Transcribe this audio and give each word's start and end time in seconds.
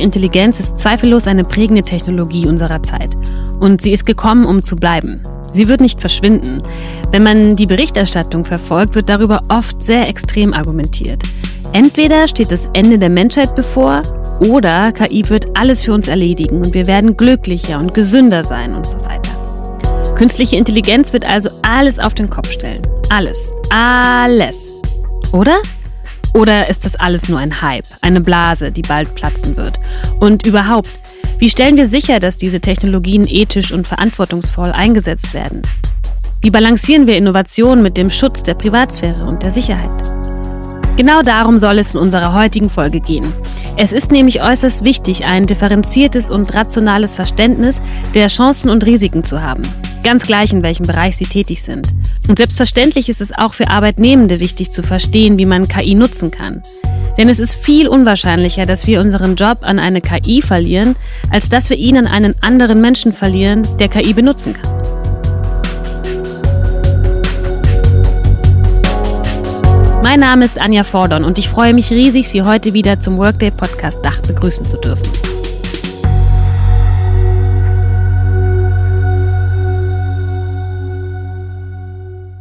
Künstliche 0.00 0.18
Intelligenz 0.18 0.60
ist 0.60 0.78
zweifellos 0.78 1.26
eine 1.26 1.44
prägende 1.44 1.82
Technologie 1.82 2.46
unserer 2.46 2.82
Zeit. 2.82 3.10
Und 3.60 3.82
sie 3.82 3.92
ist 3.92 4.06
gekommen, 4.06 4.46
um 4.46 4.62
zu 4.62 4.76
bleiben. 4.76 5.20
Sie 5.52 5.68
wird 5.68 5.82
nicht 5.82 6.00
verschwinden. 6.00 6.62
Wenn 7.10 7.22
man 7.22 7.54
die 7.54 7.66
Berichterstattung 7.66 8.46
verfolgt, 8.46 8.94
wird 8.94 9.10
darüber 9.10 9.42
oft 9.48 9.82
sehr 9.82 10.08
extrem 10.08 10.54
argumentiert. 10.54 11.22
Entweder 11.74 12.28
steht 12.28 12.50
das 12.50 12.66
Ende 12.72 12.98
der 12.98 13.10
Menschheit 13.10 13.54
bevor 13.54 14.02
oder 14.40 14.92
KI 14.92 15.28
wird 15.28 15.48
alles 15.54 15.82
für 15.82 15.92
uns 15.92 16.08
erledigen 16.08 16.62
und 16.62 16.72
wir 16.72 16.86
werden 16.86 17.18
glücklicher 17.18 17.78
und 17.78 17.92
gesünder 17.92 18.42
sein 18.42 18.74
und 18.74 18.88
so 18.88 18.98
weiter. 19.02 19.30
Künstliche 20.16 20.56
Intelligenz 20.56 21.12
wird 21.12 21.28
also 21.28 21.50
alles 21.60 21.98
auf 21.98 22.14
den 22.14 22.30
Kopf 22.30 22.50
stellen. 22.50 22.80
Alles. 23.10 23.52
Alles. 23.68 24.72
Oder? 25.32 25.56
Oder 26.32 26.68
ist 26.68 26.84
das 26.84 26.96
alles 26.96 27.28
nur 27.28 27.38
ein 27.38 27.62
Hype, 27.62 27.86
eine 28.02 28.20
Blase, 28.20 28.70
die 28.70 28.82
bald 28.82 29.14
platzen 29.14 29.56
wird? 29.56 29.78
Und 30.20 30.46
überhaupt, 30.46 30.88
wie 31.38 31.50
stellen 31.50 31.76
wir 31.76 31.88
sicher, 31.88 32.20
dass 32.20 32.36
diese 32.36 32.60
Technologien 32.60 33.26
ethisch 33.26 33.72
und 33.72 33.88
verantwortungsvoll 33.88 34.72
eingesetzt 34.72 35.34
werden? 35.34 35.62
Wie 36.42 36.50
balancieren 36.50 37.06
wir 37.06 37.16
Innovation 37.16 37.82
mit 37.82 37.96
dem 37.96 38.10
Schutz 38.10 38.42
der 38.42 38.54
Privatsphäre 38.54 39.24
und 39.24 39.42
der 39.42 39.50
Sicherheit? 39.50 39.90
Genau 40.96 41.22
darum 41.22 41.58
soll 41.58 41.78
es 41.78 41.94
in 41.94 42.00
unserer 42.00 42.34
heutigen 42.34 42.68
Folge 42.68 43.00
gehen. 43.00 43.32
Es 43.76 43.92
ist 43.92 44.10
nämlich 44.10 44.42
äußerst 44.42 44.84
wichtig, 44.84 45.24
ein 45.24 45.46
differenziertes 45.46 46.30
und 46.30 46.54
rationales 46.54 47.14
Verständnis 47.14 47.80
der 48.14 48.28
Chancen 48.28 48.70
und 48.70 48.84
Risiken 48.84 49.24
zu 49.24 49.42
haben. 49.42 49.62
Ganz 50.02 50.26
gleich, 50.26 50.52
in 50.52 50.62
welchem 50.62 50.86
Bereich 50.86 51.16
sie 51.16 51.26
tätig 51.26 51.62
sind. 51.62 51.88
Und 52.26 52.38
selbstverständlich 52.38 53.08
ist 53.08 53.20
es 53.20 53.32
auch 53.36 53.52
für 53.52 53.68
Arbeitnehmende 53.68 54.40
wichtig 54.40 54.70
zu 54.70 54.82
verstehen, 54.82 55.36
wie 55.36 55.44
man 55.44 55.68
KI 55.68 55.94
nutzen 55.94 56.30
kann. 56.30 56.62
Denn 57.18 57.28
es 57.28 57.38
ist 57.38 57.54
viel 57.54 57.86
unwahrscheinlicher, 57.86 58.64
dass 58.64 58.86
wir 58.86 59.00
unseren 59.00 59.36
Job 59.36 59.58
an 59.60 59.78
eine 59.78 60.00
KI 60.00 60.40
verlieren, 60.40 60.96
als 61.30 61.50
dass 61.50 61.68
wir 61.68 61.76
ihn 61.76 61.98
an 61.98 62.06
einen 62.06 62.34
anderen 62.40 62.80
Menschen 62.80 63.12
verlieren, 63.12 63.66
der 63.78 63.88
KI 63.88 64.14
benutzen 64.14 64.54
kann. 64.54 64.80
Mein 70.02 70.20
Name 70.20 70.46
ist 70.46 70.58
Anja 70.58 70.82
Vordon 70.82 71.24
und 71.24 71.36
ich 71.36 71.50
freue 71.50 71.74
mich 71.74 71.90
riesig, 71.90 72.26
Sie 72.26 72.42
heute 72.42 72.72
wieder 72.72 72.98
zum 73.00 73.18
Workday 73.18 73.50
Podcast 73.50 74.02
Dach 74.02 74.20
begrüßen 74.22 74.66
zu 74.66 74.78
dürfen. 74.78 75.29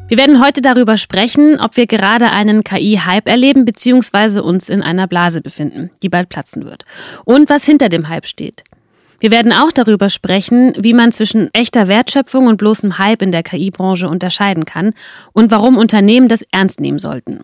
Wir 0.10 0.18
werden 0.18 0.44
heute 0.44 0.64
darüber 0.64 0.98
sprechen, 0.98 1.60
ob 1.62 1.78
wir 1.78 1.86
gerade 1.86 2.32
einen 2.32 2.64
KI-Hype 2.64 3.28
erleben 3.28 3.64
bzw. 3.64 4.40
uns 4.40 4.68
in 4.68 4.82
einer 4.82 5.06
Blase 5.06 5.40
befinden, 5.40 5.92
die 6.02 6.10
bald 6.10 6.30
platzen 6.30 6.66
wird. 6.66 6.84
Und 7.26 7.48
was 7.48 7.64
hinter 7.64 7.90
dem 7.90 8.10
Hype 8.10 8.26
steht. 8.26 8.64
Wir 9.20 9.30
werden 9.30 9.54
auch 9.54 9.72
darüber 9.72 10.10
sprechen, 10.10 10.74
wie 10.80 10.94
man 10.94 11.12
zwischen 11.12 11.54
echter 11.54 11.88
Wertschöpfung 11.88 12.48
und 12.48 12.58
bloßem 12.58 12.98
Hype 12.98 13.22
in 13.22 13.32
der 13.32 13.44
KI-Branche 13.44 14.10
unterscheiden 14.10 14.66
kann 14.66 14.94
und 15.32 15.52
warum 15.52 15.78
Unternehmen 15.78 16.28
das 16.28 16.42
ernst 16.52 16.80
nehmen 16.80 16.98
sollten. 16.98 17.42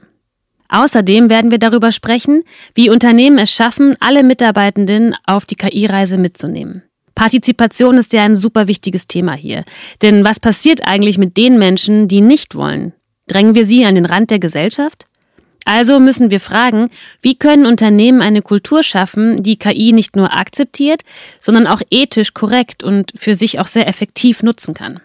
Außerdem 0.68 1.30
werden 1.30 1.52
wir 1.52 1.60
darüber 1.60 1.92
sprechen, 1.92 2.46
wie 2.74 2.90
Unternehmen 2.90 3.38
es 3.38 3.52
schaffen, 3.52 3.96
alle 4.00 4.24
Mitarbeitenden 4.24 5.16
auf 5.28 5.46
die 5.46 5.56
KI-Reise 5.56 6.18
mitzunehmen. 6.18 6.82
Partizipation 7.16 7.98
ist 7.98 8.14
ja 8.14 8.24
ein 8.24 8.36
super 8.36 8.68
wichtiges 8.68 9.08
Thema 9.08 9.34
hier. 9.34 9.64
Denn 10.02 10.26
was 10.26 10.40
passiert 10.40 10.86
eigentlich 10.86 11.18
mit 11.18 11.38
den 11.38 11.58
Menschen, 11.58 12.08
die 12.08 12.22
nicht 12.22 12.56
wollen? 12.56 12.94
Drängen 13.28 13.56
wir 13.56 13.66
sie 13.66 13.86
an 13.86 13.96
den 13.96 14.06
Rand 14.06 14.32
der 14.32 14.40
Gesellschaft? 14.40 15.06
Also 15.66 16.00
müssen 16.00 16.30
wir 16.30 16.40
fragen, 16.40 16.90
wie 17.22 17.36
können 17.36 17.66
Unternehmen 17.66 18.22
eine 18.22 18.44
Kultur 18.44 18.84
schaffen, 18.84 19.42
die 19.42 19.58
KI 19.58 19.94
nicht 19.94 20.16
nur 20.16 20.32
akzeptiert, 20.32 21.02
sondern 21.40 21.66
auch 21.66 21.82
ethisch 21.90 22.36
korrekt 22.36 22.84
und 22.84 23.12
für 23.18 23.34
sich 23.34 23.60
auch 23.60 23.66
sehr 23.66 23.88
effektiv 23.88 24.44
nutzen 24.44 24.76
kann. 24.76 25.00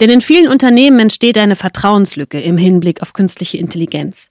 Denn 0.00 0.10
in 0.10 0.20
vielen 0.20 0.50
Unternehmen 0.50 0.98
entsteht 0.98 1.38
eine 1.38 1.54
Vertrauenslücke 1.54 2.40
im 2.40 2.58
Hinblick 2.58 3.00
auf 3.00 3.12
künstliche 3.12 3.58
Intelligenz. 3.58 4.28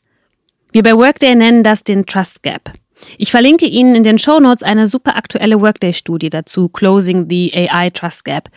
Wir 0.74 0.84
bei 0.84 0.96
Workday 0.96 1.36
nennen 1.36 1.64
das 1.64 1.84
den 1.84 2.06
Trust 2.06 2.44
Gap. 2.44 2.74
Ich 3.18 3.32
verlinke 3.32 3.66
Ihnen 3.66 3.96
in 3.96 4.04
den 4.04 4.20
Show 4.20 4.40
Notes 4.40 4.64
eine 4.64 4.88
super 4.88 5.16
aktuelle 5.16 5.62
Workday-Studie 5.62 6.30
dazu, 6.30 6.70
Closing 6.70 7.28
the 7.30 7.52
AI 7.54 7.90
Trust 7.90 8.26
Gap. 8.26 8.50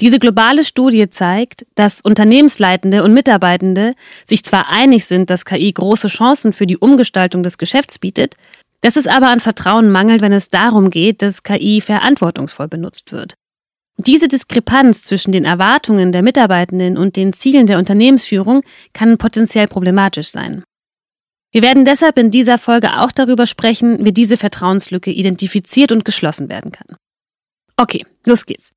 Diese 0.00 0.18
globale 0.18 0.64
Studie 0.64 1.08
zeigt, 1.10 1.66
dass 1.74 2.00
Unternehmensleitende 2.00 3.02
und 3.02 3.14
Mitarbeitende 3.14 3.94
sich 4.26 4.44
zwar 4.44 4.68
einig 4.68 5.06
sind, 5.06 5.30
dass 5.30 5.44
KI 5.44 5.72
große 5.72 6.08
Chancen 6.08 6.52
für 6.52 6.66
die 6.66 6.76
Umgestaltung 6.76 7.42
des 7.42 7.58
Geschäfts 7.58 7.98
bietet, 7.98 8.34
dass 8.80 8.96
es 8.96 9.06
aber 9.06 9.28
an 9.28 9.40
Vertrauen 9.40 9.90
mangelt, 9.90 10.20
wenn 10.20 10.32
es 10.32 10.48
darum 10.48 10.90
geht, 10.90 11.22
dass 11.22 11.42
KI 11.42 11.80
verantwortungsvoll 11.80 12.68
benutzt 12.68 13.12
wird. 13.12 13.34
Diese 13.98 14.26
Diskrepanz 14.26 15.04
zwischen 15.04 15.32
den 15.32 15.44
Erwartungen 15.44 16.12
der 16.12 16.22
Mitarbeitenden 16.22 16.96
und 16.96 17.16
den 17.16 17.32
Zielen 17.32 17.66
der 17.66 17.78
Unternehmensführung 17.78 18.62
kann 18.92 19.18
potenziell 19.18 19.68
problematisch 19.68 20.28
sein. 20.28 20.64
Wir 21.52 21.62
werden 21.62 21.84
deshalb 21.84 22.18
in 22.18 22.30
dieser 22.30 22.56
Folge 22.56 22.98
auch 23.00 23.12
darüber 23.12 23.46
sprechen, 23.46 24.04
wie 24.06 24.12
diese 24.12 24.38
Vertrauenslücke 24.38 25.10
identifiziert 25.10 25.92
und 25.92 26.04
geschlossen 26.04 26.48
werden 26.48 26.72
kann. 26.72 26.96
Okay, 27.76 28.06
los 28.24 28.46
geht's. 28.46 28.70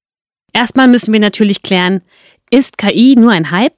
Erstmal 0.51 0.89
müssen 0.89 1.13
wir 1.13 1.21
natürlich 1.21 1.61
klären, 1.61 2.01
ist 2.51 2.77
KI 2.77 3.15
nur 3.17 3.31
ein 3.31 3.51
Hype? 3.51 3.77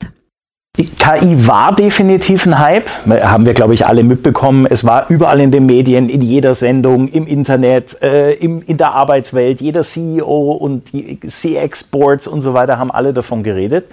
KI 0.78 1.48
war 1.48 1.76
definitiv 1.76 2.46
ein 2.46 2.60
Hype, 2.60 2.90
haben 3.08 3.48
wir, 3.48 3.54
glaube 3.54 3.74
ich, 3.74 3.86
alle 3.86 4.04
mitbekommen. 4.04 4.68
Es 4.68 4.84
war 4.84 5.10
überall 5.10 5.42
in 5.42 5.52
den 5.52 5.66
Medien, 5.66 6.08
in 6.08 6.22
jeder 6.22 6.54
Sendung, 6.54 7.08
im 7.08 7.26
Internet, 7.26 8.00
äh, 8.04 8.34
im, 8.34 8.62
in 8.62 8.78
der 8.78 8.92
Arbeitswelt. 8.92 9.60
Jeder 9.60 9.82
CEO 9.82 10.52
und 10.52 10.92
CX-Boards 10.92 12.28
und 12.28 12.42
so 12.42 12.54
weiter 12.54 12.78
haben 12.78 12.92
alle 12.92 13.14
davon 13.14 13.42
geredet. 13.42 13.86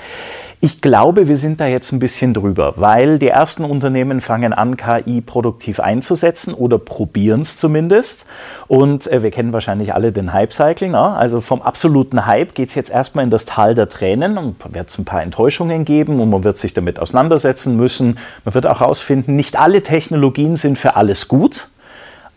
Ich 0.65 0.81
glaube, 0.81 1.29
wir 1.29 1.37
sind 1.37 1.61
da 1.61 1.67
jetzt 1.67 1.93
ein 1.93 1.99
bisschen 1.99 2.33
drüber, 2.33 2.73
weil 2.77 3.19
die 3.19 3.29
ersten 3.29 3.67
Unternehmen 3.67 4.23
fangen 4.23 4.55
an, 4.55 4.79
KI 4.79 5.21
produktiv 5.21 5.79
einzusetzen 5.79 6.55
oder 6.55 6.79
probieren 6.79 7.43
es 7.43 7.59
zumindest. 7.59 8.25
Und 8.67 9.07
äh, 9.09 9.23
wir 9.23 9.31
kennen 9.31 9.53
wahrscheinlich 9.53 9.93
alle 9.93 10.11
den 10.11 10.33
Hype-Cycle. 10.33 10.89
Ne? 10.89 10.99
Also 10.99 11.43
vom 11.43 11.61
absoluten 11.61 12.25
Hype 12.25 12.55
geht 12.55 12.71
es 12.71 12.77
jetzt 12.77 12.91
erstmal 12.91 13.25
in 13.25 13.31
das 13.31 13.45
Tal 13.45 13.75
der 13.75 13.91
Tränen 13.91 14.39
und 14.39 14.57
wird 14.73 14.89
es 14.89 14.97
ein 14.97 15.05
paar 15.05 15.21
Enttäuschungen 15.21 15.85
geben 15.85 16.19
und 16.19 16.31
man 16.31 16.45
wird 16.45 16.57
sich 16.57 16.73
damit 16.73 16.99
auseinandersetzen 16.99 17.77
müssen. 17.77 18.19
Man 18.47 18.55
wird 18.55 18.67
auch 18.67 18.81
herausfinden, 18.81 19.37
nicht 19.37 19.59
alle 19.59 19.83
Technologien 19.83 20.57
sind 20.57 20.79
für 20.79 20.97
alles 20.97 21.29
gut. 21.29 21.69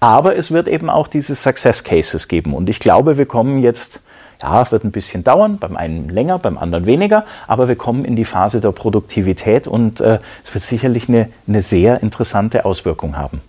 Aber 0.01 0.35
es 0.35 0.51
wird 0.51 0.67
eben 0.67 0.89
auch 0.89 1.07
diese 1.07 1.33
Success 1.33 1.85
Cases 1.85 2.27
geben. 2.27 2.53
Und 2.53 2.67
ich 2.67 2.81
glaube, 2.81 3.17
wir 3.17 3.25
kommen 3.25 3.63
jetzt 3.63 4.01
ja, 4.41 4.71
wird 4.71 4.83
ein 4.83 4.91
bisschen 4.91 5.23
dauern, 5.23 5.57
beim 5.57 5.75
einen 5.75 6.09
länger, 6.09 6.39
beim 6.39 6.57
anderen 6.57 6.85
weniger, 6.85 7.25
aber 7.47 7.67
wir 7.67 7.75
kommen 7.75 8.05
in 8.05 8.15
die 8.15 8.25
Phase 8.25 8.61
der 8.61 8.71
Produktivität 8.71 9.67
und 9.67 9.99
äh, 10.01 10.19
es 10.43 10.53
wird 10.53 10.63
sicherlich 10.63 11.09
eine, 11.09 11.29
eine 11.47 11.61
sehr 11.61 12.01
interessante 12.01 12.65
Auswirkung 12.65 13.17
haben. 13.17 13.41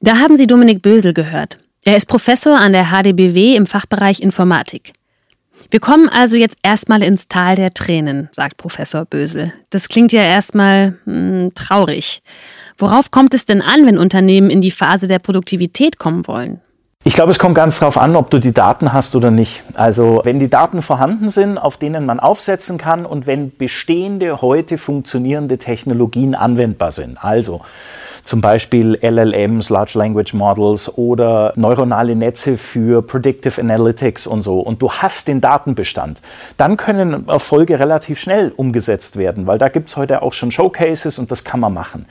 Da 0.00 0.18
haben 0.18 0.36
Sie 0.36 0.46
Dominik 0.46 0.82
Bösel 0.82 1.14
gehört. 1.14 1.58
Er 1.84 1.96
ist 1.96 2.06
Professor 2.06 2.58
an 2.58 2.72
der 2.72 2.86
HDBW 2.86 3.54
im 3.56 3.66
Fachbereich 3.66 4.20
Informatik. 4.20 4.92
Wir 5.70 5.80
kommen 5.80 6.08
also 6.08 6.36
jetzt 6.36 6.58
erstmal 6.62 7.02
ins 7.02 7.28
Tal 7.28 7.56
der 7.56 7.74
Tränen, 7.74 8.28
sagt 8.32 8.56
Professor 8.56 9.04
Bösel. 9.04 9.52
Das 9.70 9.88
klingt 9.88 10.12
ja 10.12 10.22
erstmal 10.22 10.98
hm, 11.04 11.50
traurig. 11.54 12.22
Worauf 12.78 13.10
kommt 13.10 13.34
es 13.34 13.46
denn 13.46 13.62
an, 13.62 13.86
wenn 13.86 13.98
Unternehmen 13.98 14.50
in 14.50 14.60
die 14.60 14.70
Phase 14.70 15.08
der 15.08 15.18
Produktivität 15.18 15.98
kommen 15.98 16.26
wollen? 16.26 16.60
Ich 17.06 17.14
glaube, 17.14 17.30
es 17.30 17.38
kommt 17.38 17.54
ganz 17.54 17.78
darauf 17.78 17.98
an, 17.98 18.16
ob 18.16 18.30
du 18.30 18.40
die 18.40 18.52
Daten 18.52 18.92
hast 18.92 19.14
oder 19.14 19.30
nicht. 19.30 19.62
Also 19.74 20.22
wenn 20.24 20.40
die 20.40 20.50
Daten 20.50 20.82
vorhanden 20.82 21.28
sind, 21.28 21.56
auf 21.56 21.76
denen 21.76 22.04
man 22.04 22.18
aufsetzen 22.18 22.78
kann 22.78 23.06
und 23.06 23.28
wenn 23.28 23.56
bestehende, 23.56 24.42
heute 24.42 24.76
funktionierende 24.76 25.56
Technologien 25.56 26.34
anwendbar 26.34 26.90
sind. 26.90 27.24
Also 27.24 27.60
zum 28.26 28.40
Beispiel 28.40 28.98
LLMs, 29.00 29.70
Large 29.70 29.96
Language 29.96 30.34
Models 30.34 30.98
oder 30.98 31.52
neuronale 31.56 32.16
Netze 32.16 32.56
für 32.56 33.00
Predictive 33.00 33.60
Analytics 33.60 34.26
und 34.26 34.42
so. 34.42 34.58
Und 34.60 34.82
du 34.82 34.90
hast 34.90 35.28
den 35.28 35.40
Datenbestand. 35.40 36.20
Dann 36.56 36.76
können 36.76 37.28
Erfolge 37.28 37.78
relativ 37.78 38.18
schnell 38.18 38.52
umgesetzt 38.56 39.16
werden, 39.16 39.46
weil 39.46 39.58
da 39.58 39.68
gibt 39.68 39.90
es 39.90 39.96
heute 39.96 40.22
auch 40.22 40.32
schon 40.32 40.50
Showcases 40.50 41.18
und 41.18 41.30
das 41.30 41.44
kann 41.44 41.60
man 41.60 41.72
machen. 41.72 42.06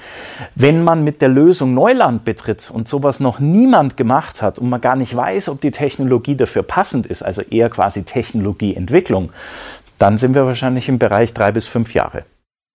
Wenn 0.55 0.83
man 0.83 1.03
mit 1.03 1.21
der 1.21 1.29
Lösung 1.29 1.73
Neuland 1.73 2.23
betritt 2.23 2.71
und 2.71 2.87
sowas 2.87 3.19
noch 3.19 3.39
niemand 3.39 3.97
gemacht 3.97 4.41
hat 4.41 4.57
und 4.57 4.69
man 4.69 4.79
gar 4.79 4.95
nicht 4.95 5.15
weiß, 5.15 5.49
ob 5.49 5.59
die 5.59 5.71
Technologie 5.71 6.35
dafür 6.35 6.63
passend 6.63 7.07
ist, 7.07 7.23
also 7.23 7.41
eher 7.41 7.69
quasi 7.69 8.03
Technologieentwicklung, 8.03 9.31
dann 9.97 10.17
sind 10.17 10.33
wir 10.33 10.45
wahrscheinlich 10.45 10.87
im 10.87 10.97
Bereich 10.97 11.33
drei 11.33 11.51
bis 11.51 11.67
fünf 11.67 11.93
Jahre. 11.93 12.23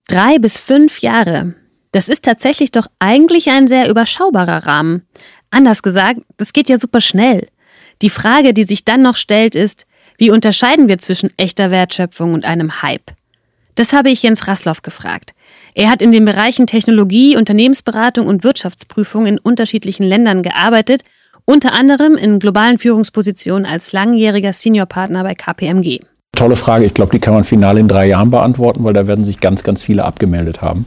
Drei 0.08 0.38
bis 0.38 0.58
fünf 0.58 1.00
Jahre. 1.00 1.54
Das 1.92 2.08
ist 2.08 2.24
tatsächlich 2.24 2.70
doch 2.70 2.86
eigentlich 2.98 3.48
ein 3.50 3.66
sehr 3.66 3.88
überschaubarer 3.88 4.66
Rahmen. 4.66 5.02
Anders 5.50 5.82
gesagt, 5.82 6.20
das 6.36 6.52
geht 6.52 6.68
ja 6.68 6.78
super 6.78 7.00
schnell. 7.00 7.48
Die 8.02 8.10
Frage, 8.10 8.54
die 8.54 8.64
sich 8.64 8.84
dann 8.84 9.02
noch 9.02 9.16
stellt, 9.16 9.54
ist, 9.54 9.86
wie 10.16 10.30
unterscheiden 10.30 10.88
wir 10.88 10.98
zwischen 10.98 11.30
echter 11.36 11.70
Wertschöpfung 11.70 12.34
und 12.34 12.44
einem 12.44 12.82
Hype? 12.82 13.12
Das 13.74 13.92
habe 13.92 14.10
ich 14.10 14.22
Jens 14.22 14.46
Rasloff 14.46 14.82
gefragt. 14.82 15.32
Er 15.74 15.90
hat 15.90 16.02
in 16.02 16.12
den 16.12 16.24
Bereichen 16.24 16.66
Technologie, 16.66 17.36
Unternehmensberatung 17.36 18.26
und 18.26 18.44
Wirtschaftsprüfung 18.44 19.26
in 19.26 19.38
unterschiedlichen 19.38 20.02
Ländern 20.02 20.42
gearbeitet 20.42 21.02
Unter 21.46 21.72
anderem 21.72 22.16
in 22.16 22.38
globalen 22.38 22.78
Führungspositionen 22.78 23.66
als 23.66 23.92
langjähriger 23.92 24.52
Seniorpartner 24.52 25.24
bei 25.24 25.34
KPMG. 25.34 26.00
Tolle 26.32 26.54
Frage. 26.54 26.84
Ich 26.84 26.94
glaube, 26.94 27.12
die 27.12 27.18
kann 27.18 27.34
man 27.34 27.44
final 27.44 27.78
in 27.78 27.88
drei 27.88 28.06
Jahren 28.06 28.30
beantworten, 28.30 28.84
weil 28.84 28.92
da 28.92 29.06
werden 29.06 29.24
sich 29.24 29.40
ganz, 29.40 29.64
ganz 29.64 29.82
viele 29.82 30.04
abgemeldet 30.04 30.62
haben. 30.62 30.86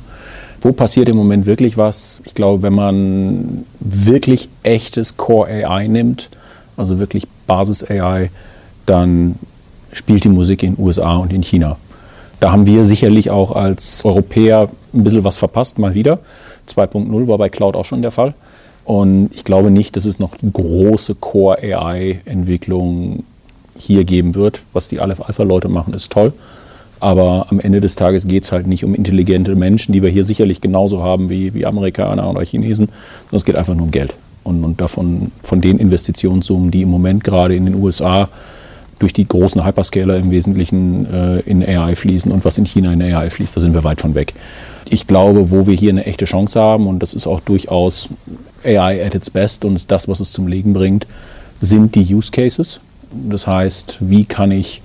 Wo 0.63 0.71
passiert 0.71 1.09
im 1.09 1.17
Moment 1.17 1.45
wirklich 1.45 1.75
was? 1.75 2.21
Ich 2.23 2.33
glaube, 2.33 2.63
wenn 2.63 2.73
man 2.73 3.65
wirklich 3.81 4.47
echtes 4.63 5.17
Core 5.17 5.49
AI 5.49 5.87
nimmt, 5.87 6.29
also 6.77 6.99
wirklich 6.99 7.27
Basis 7.47 7.83
AI, 7.83 8.31
dann 8.85 9.35
spielt 9.91 10.23
die 10.23 10.29
Musik 10.29 10.63
in 10.63 10.75
den 10.75 10.85
USA 10.85 11.17
und 11.17 11.33
in 11.33 11.43
China. 11.43 11.75
Da 12.39 12.53
haben 12.53 12.65
wir 12.65 12.85
sicherlich 12.85 13.29
auch 13.29 13.51
als 13.51 14.05
Europäer 14.05 14.69
ein 14.93 15.03
bisschen 15.03 15.25
was 15.25 15.35
verpasst, 15.35 15.79
mal 15.79 15.95
wieder. 15.95 16.19
2.0 16.69 17.27
war 17.27 17.37
bei 17.37 17.49
Cloud 17.49 17.75
auch 17.75 17.85
schon 17.85 18.01
der 18.01 18.11
Fall. 18.11 18.33
Und 18.85 19.31
ich 19.33 19.43
glaube 19.43 19.69
nicht, 19.69 19.97
dass 19.97 20.05
es 20.05 20.17
noch 20.17 20.37
große 20.37 21.15
Core-AI-Entwicklung 21.15 23.25
hier 23.77 24.05
geben 24.05 24.33
wird. 24.33 24.61
Was 24.71 24.87
die 24.87 25.01
Aleph-Alpha-Leute 25.01 25.67
machen, 25.67 25.93
ist 25.93 26.09
toll. 26.09 26.31
Aber 27.03 27.47
am 27.49 27.59
Ende 27.59 27.81
des 27.81 27.95
Tages 27.95 28.29
geht 28.29 28.45
es 28.45 28.53
halt 28.53 28.65
nicht 28.65 28.85
um 28.85 28.95
intelligente 28.95 29.55
Menschen, 29.55 29.91
die 29.91 30.01
wir 30.01 30.09
hier 30.09 30.23
sicherlich 30.23 30.61
genauso 30.61 31.03
haben 31.03 31.29
wie, 31.29 31.53
wie 31.53 31.65
Amerikaner 31.65 32.29
oder 32.29 32.45
Chinesen, 32.45 32.85
sondern 32.85 33.35
es 33.35 33.43
geht 33.43 33.57
einfach 33.57 33.75
nur 33.75 33.87
um 33.87 33.91
Geld. 33.91 34.13
Und, 34.45 34.63
und 34.63 34.79
davon, 34.79 35.33
von 35.41 35.59
den 35.59 35.79
Investitionssummen, 35.79 36.71
die 36.71 36.83
im 36.83 36.89
Moment 36.89 37.25
gerade 37.25 37.57
in 37.57 37.65
den 37.65 37.75
USA 37.75 38.29
durch 38.99 39.11
die 39.11 39.27
großen 39.27 39.65
Hyperscaler 39.65 40.15
im 40.15 40.31
Wesentlichen 40.31 41.05
äh, 41.13 41.39
in 41.41 41.61
AI 41.61 41.97
fließen 41.97 42.31
und 42.31 42.45
was 42.45 42.57
in 42.57 42.65
China 42.65 42.93
in 42.93 43.01
AI 43.01 43.29
fließt, 43.29 43.53
da 43.53 43.59
sind 43.59 43.73
wir 43.73 43.83
weit 43.83 43.99
von 43.99 44.15
weg. 44.15 44.33
Ich 44.89 45.05
glaube, 45.05 45.51
wo 45.51 45.67
wir 45.67 45.73
hier 45.73 45.89
eine 45.89 46.05
echte 46.05 46.23
Chance 46.23 46.57
haben, 46.61 46.87
und 46.87 46.99
das 46.99 47.13
ist 47.13 47.27
auch 47.27 47.41
durchaus 47.41 48.07
AI 48.63 49.05
at 49.05 49.13
its 49.13 49.29
best 49.29 49.65
und 49.65 49.91
das, 49.91 50.07
was 50.07 50.21
es 50.21 50.31
zum 50.31 50.47
Legen 50.47 50.71
bringt, 50.71 51.05
sind 51.59 51.95
die 51.95 52.15
Use 52.15 52.31
Cases. 52.31 52.79
Das 53.11 53.45
heißt, 53.45 53.97
wie 53.99 54.23
kann 54.23 54.51
ich, 54.51 54.81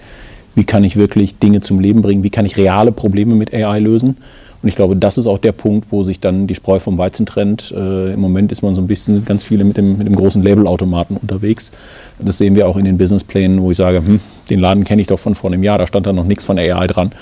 wie 0.59 0.65
kann 0.65 0.85
ich 0.85 0.97
wirklich 0.97 1.39
Dinge 1.39 1.61
zum 1.61 1.81
Leben 1.81 2.03
bringen, 2.03 2.23
wie 2.23 2.31
kann 2.31 2.45
ich 2.45 2.57
reale 2.57 2.93
Probleme 2.93 3.35
mit 3.35 3.55
AI 3.55 3.79
lösen 3.79 4.17
und 4.61 4.69
ich 4.69 4.75
glaube, 4.75 4.97
das 4.97 5.19
ist 5.19 5.29
auch 5.29 5.39
der 5.39 5.53
Punkt, 5.53 5.93
wo 5.93 6.03
sich 6.03 6.19
dann 6.19 6.49
die 6.49 6.57
Spreu 6.57 6.81
vom 6.81 6.99
Weizen 6.99 7.27
trennt. 7.27 7.71
Äh, 7.71 8.15
Im 8.15 8.21
Moment 8.21 8.51
ist 8.51 8.63
man 8.63 8.75
so 8.75 8.81
ein 8.81 8.89
bisschen 8.89 9.25
ganz 9.25 9.45
viele 9.45 9.63
mit 9.63 9.77
dem, 9.77 9.99
mit 9.99 10.07
dem 10.09 10.17
großen 10.17 10.43
Labelautomaten 10.43 11.17
unterwegs. 11.17 11.71
Das 12.19 12.39
sehen 12.39 12.57
wir 12.57 12.67
auch 12.67 12.77
in 12.77 12.85
den 12.85 12.99
Businessplänen, 12.99 13.63
wo 13.63 13.71
ich 13.71 13.77
sage, 13.77 13.99
hm, 13.99 14.21
den 14.51 14.59
Laden 14.59 14.83
kenne 14.83 15.01
ich 15.01 15.07
doch 15.07 15.21
von 15.21 15.37
vor 15.37 15.51
einem 15.51 15.63
Jahr, 15.63 15.79
da 15.79 15.87
stand 15.87 16.07
da 16.07 16.13
noch 16.13 16.25
nichts 16.25 16.43
von 16.43 16.59
AI 16.59 16.89
dran. 16.89 17.13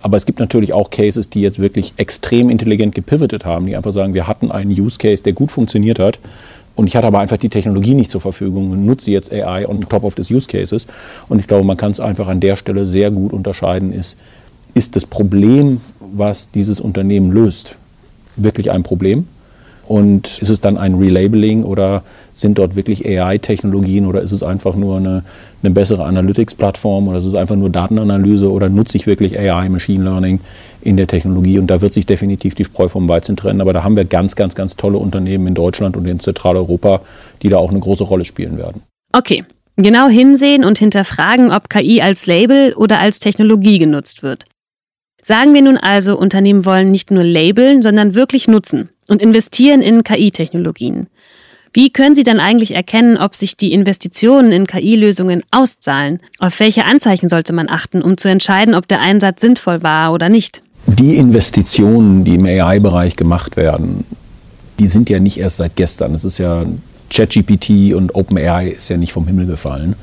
Aber 0.00 0.16
es 0.16 0.24
gibt 0.24 0.38
natürlich 0.38 0.72
auch 0.72 0.88
Cases, 0.88 1.28
die 1.28 1.42
jetzt 1.42 1.58
wirklich 1.58 1.92
extrem 1.98 2.48
intelligent 2.48 2.94
gepivotet 2.94 3.44
haben, 3.44 3.66
die 3.66 3.76
einfach 3.76 3.92
sagen, 3.92 4.14
wir 4.14 4.26
hatten 4.26 4.50
einen 4.50 4.70
Use 4.70 4.98
Case, 4.98 5.22
der 5.22 5.34
gut 5.34 5.50
funktioniert 5.50 5.98
hat. 5.98 6.18
Und 6.76 6.86
ich 6.86 6.94
hatte 6.94 7.06
aber 7.06 7.18
einfach 7.18 7.38
die 7.38 7.48
Technologie 7.48 7.94
nicht 7.94 8.10
zur 8.10 8.20
Verfügung 8.20 8.70
und 8.70 8.84
nutze 8.84 9.10
jetzt 9.10 9.32
AI 9.32 9.66
on 9.66 9.80
top 9.80 10.04
of 10.04 10.14
des 10.14 10.30
Use 10.30 10.46
Cases. 10.46 10.86
Und 11.28 11.40
ich 11.40 11.46
glaube, 11.46 11.64
man 11.64 11.76
kann 11.76 11.90
es 11.90 11.98
einfach 11.98 12.28
an 12.28 12.38
der 12.38 12.54
Stelle 12.54 12.86
sehr 12.86 13.10
gut 13.10 13.32
unterscheiden, 13.32 13.92
ist, 13.92 14.16
ist 14.74 14.94
das 14.94 15.06
Problem, 15.06 15.80
was 16.00 16.50
dieses 16.50 16.80
Unternehmen 16.80 17.32
löst, 17.32 17.74
wirklich 18.36 18.70
ein 18.70 18.82
Problem? 18.82 19.26
Und 19.86 20.38
ist 20.38 20.48
es 20.48 20.60
dann 20.60 20.76
ein 20.76 20.94
Relabeling 20.94 21.62
oder 21.62 22.02
sind 22.32 22.58
dort 22.58 22.74
wirklich 22.74 23.06
AI-Technologien 23.06 24.06
oder 24.06 24.20
ist 24.20 24.32
es 24.32 24.42
einfach 24.42 24.74
nur 24.74 24.96
eine, 24.96 25.22
eine 25.62 25.72
bessere 25.72 26.04
Analytics-Plattform 26.04 27.06
oder 27.06 27.18
ist 27.18 27.24
es 27.24 27.36
einfach 27.36 27.54
nur 27.54 27.70
Datenanalyse 27.70 28.50
oder 28.50 28.68
nutze 28.68 28.96
ich 28.96 29.06
wirklich 29.06 29.38
AI, 29.38 29.68
Machine 29.68 30.02
Learning 30.02 30.40
in 30.82 30.96
der 30.96 31.06
Technologie? 31.06 31.60
Und 31.60 31.68
da 31.68 31.80
wird 31.80 31.92
sich 31.92 32.04
definitiv 32.04 32.56
die 32.56 32.64
Spreu 32.64 32.88
vom 32.88 33.08
Weizen 33.08 33.36
trennen. 33.36 33.60
Aber 33.60 33.72
da 33.72 33.84
haben 33.84 33.94
wir 33.94 34.04
ganz, 34.04 34.34
ganz, 34.34 34.56
ganz 34.56 34.76
tolle 34.76 34.98
Unternehmen 34.98 35.46
in 35.46 35.54
Deutschland 35.54 35.96
und 35.96 36.06
in 36.06 36.18
Zentraleuropa, 36.18 37.00
die 37.42 37.48
da 37.48 37.58
auch 37.58 37.70
eine 37.70 37.80
große 37.80 38.04
Rolle 38.04 38.24
spielen 38.24 38.58
werden. 38.58 38.82
Okay, 39.12 39.44
genau 39.76 40.08
hinsehen 40.08 40.64
und 40.64 40.78
hinterfragen, 40.78 41.52
ob 41.52 41.70
KI 41.70 42.02
als 42.02 42.26
Label 42.26 42.74
oder 42.74 43.00
als 43.00 43.20
Technologie 43.20 43.78
genutzt 43.78 44.24
wird. 44.24 44.46
Sagen 45.22 45.54
wir 45.54 45.62
nun 45.62 45.76
also, 45.76 46.18
Unternehmen 46.18 46.64
wollen 46.64 46.90
nicht 46.90 47.12
nur 47.12 47.24
labeln, 47.24 47.82
sondern 47.82 48.14
wirklich 48.14 48.48
nutzen 48.48 48.90
und 49.08 49.22
investieren 49.22 49.82
in 49.82 50.04
KI-Technologien. 50.04 51.06
Wie 51.72 51.90
können 51.90 52.14
Sie 52.14 52.24
dann 52.24 52.40
eigentlich 52.40 52.74
erkennen, 52.74 53.18
ob 53.18 53.34
sich 53.34 53.56
die 53.56 53.72
Investitionen 53.72 54.50
in 54.50 54.66
KI-Lösungen 54.66 55.42
auszahlen? 55.50 56.20
Auf 56.38 56.58
welche 56.58 56.86
Anzeichen 56.86 57.28
sollte 57.28 57.52
man 57.52 57.68
achten, 57.68 58.00
um 58.00 58.16
zu 58.16 58.28
entscheiden, 58.28 58.74
ob 58.74 58.88
der 58.88 59.02
Einsatz 59.02 59.42
sinnvoll 59.42 59.82
war 59.82 60.14
oder 60.14 60.30
nicht? 60.30 60.62
Die 60.86 61.16
Investitionen, 61.16 62.24
die 62.24 62.36
im 62.36 62.46
AI-Bereich 62.46 63.16
gemacht 63.16 63.56
werden, 63.58 64.04
die 64.78 64.88
sind 64.88 65.10
ja 65.10 65.18
nicht 65.18 65.38
erst 65.38 65.58
seit 65.58 65.76
gestern. 65.76 66.14
Es 66.14 66.24
ist 66.24 66.38
ja 66.38 66.64
ChatGPT 67.10 67.94
und 67.94 68.14
OpenAI 68.14 68.68
ist 68.68 68.88
ja 68.88 68.96
nicht 68.96 69.12
vom 69.12 69.26
Himmel 69.26 69.46
gefallen. 69.46 69.96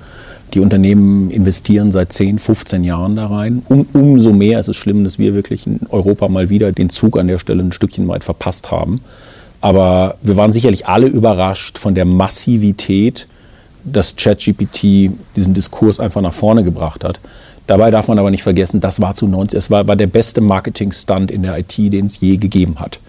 Die 0.53 0.59
Unternehmen 0.59 1.31
investieren 1.31 1.91
seit 1.91 2.13
10, 2.13 2.37
15 2.37 2.83
Jahren 2.83 3.15
da 3.15 3.27
rein. 3.27 3.63
Um, 3.69 3.87
umso 3.93 4.31
mehr 4.33 4.59
ist 4.59 4.67
es 4.67 4.75
schlimm, 4.75 5.03
dass 5.03 5.17
wir 5.17 5.33
wirklich 5.33 5.65
in 5.65 5.79
Europa 5.89 6.27
mal 6.27 6.49
wieder 6.49 6.71
den 6.71 6.89
Zug 6.89 7.17
an 7.17 7.27
der 7.27 7.39
Stelle 7.39 7.63
ein 7.63 7.71
Stückchen 7.71 8.07
weit 8.07 8.23
verpasst 8.23 8.69
haben. 8.69 9.01
Aber 9.61 10.17
wir 10.21 10.37
waren 10.37 10.51
sicherlich 10.51 10.85
alle 10.85 11.07
überrascht 11.07 11.77
von 11.77 11.95
der 11.95 12.05
Massivität, 12.05 13.27
dass 13.83 14.15
ChatGPT 14.15 15.11
diesen 15.35 15.53
Diskurs 15.53 15.99
einfach 15.99 16.21
nach 16.21 16.33
vorne 16.33 16.63
gebracht 16.63 17.03
hat. 17.03 17.19
Dabei 17.65 17.89
darf 17.89 18.07
man 18.07 18.19
aber 18.19 18.29
nicht 18.29 18.43
vergessen, 18.43 18.81
das 18.81 19.01
war 19.01 19.15
zu 19.15 19.25
90, 19.25 19.57
es 19.57 19.71
war, 19.71 19.87
war 19.87 19.95
der 19.95 20.07
beste 20.07 20.41
Marketing-Stunt 20.41 21.31
in 21.31 21.43
der 21.43 21.57
IT, 21.57 21.77
den 21.77 22.07
es 22.07 22.19
je 22.19 22.37
gegeben 22.37 22.79
hat 22.79 22.99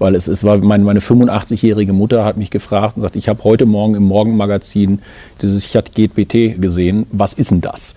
weil 0.00 0.16
es, 0.16 0.26
es 0.26 0.42
war 0.42 0.56
meine, 0.56 0.82
meine 0.82 1.00
85-jährige 1.00 1.92
Mutter 1.92 2.24
hat 2.24 2.36
mich 2.36 2.50
gefragt 2.50 2.96
und 2.96 3.02
sagt, 3.02 3.14
ich 3.14 3.28
habe 3.28 3.44
heute 3.44 3.66
Morgen 3.66 3.94
im 3.94 4.04
Morgenmagazin 4.04 5.00
dieses 5.40 5.68
Chat 5.68 5.94
GPT 5.94 6.60
gesehen. 6.60 7.06
Was 7.12 7.34
ist 7.34 7.52
denn 7.52 7.60
das? 7.60 7.94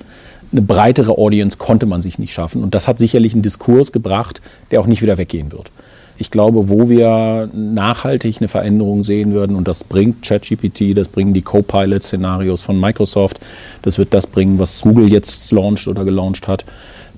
Eine 0.52 0.62
breitere 0.62 1.18
Audience 1.18 1.58
konnte 1.58 1.88
man 1.88 2.04
sich 2.04 2.20
nicht 2.20 2.34
schaffen 2.34 2.62
und 2.62 2.76
das 2.76 2.88
hat 2.88 3.00
sicherlich 3.00 3.34
einen 3.34 3.42
Diskurs 3.42 3.92
gebracht, 3.92 4.42
der 4.70 4.82
auch 4.82 4.86
nicht 4.86 5.02
wieder 5.02 5.18
weggehen 5.18 5.52
wird. 5.52 5.72
Ich 6.18 6.30
glaube, 6.30 6.70
wo 6.70 6.90
wir 6.90 7.50
nachhaltig 7.54 8.38
eine 8.40 8.48
Veränderung 8.48 9.04
sehen 9.04 9.34
würden, 9.34 9.56
und 9.56 9.68
das 9.68 9.84
bringt 9.84 10.22
ChatGPT, 10.22 10.96
das 10.96 11.08
bringen 11.08 11.34
die 11.34 11.42
Copilot-Szenarios 11.42 12.62
von 12.62 12.80
Microsoft, 12.80 13.40
das 13.82 13.98
wird 13.98 14.14
das 14.14 14.28
bringen, 14.28 14.60
was 14.60 14.82
Google 14.82 15.12
jetzt 15.12 15.52
launcht 15.52 15.88
oder 15.88 16.06
gelauncht 16.06 16.48
hat, 16.48 16.66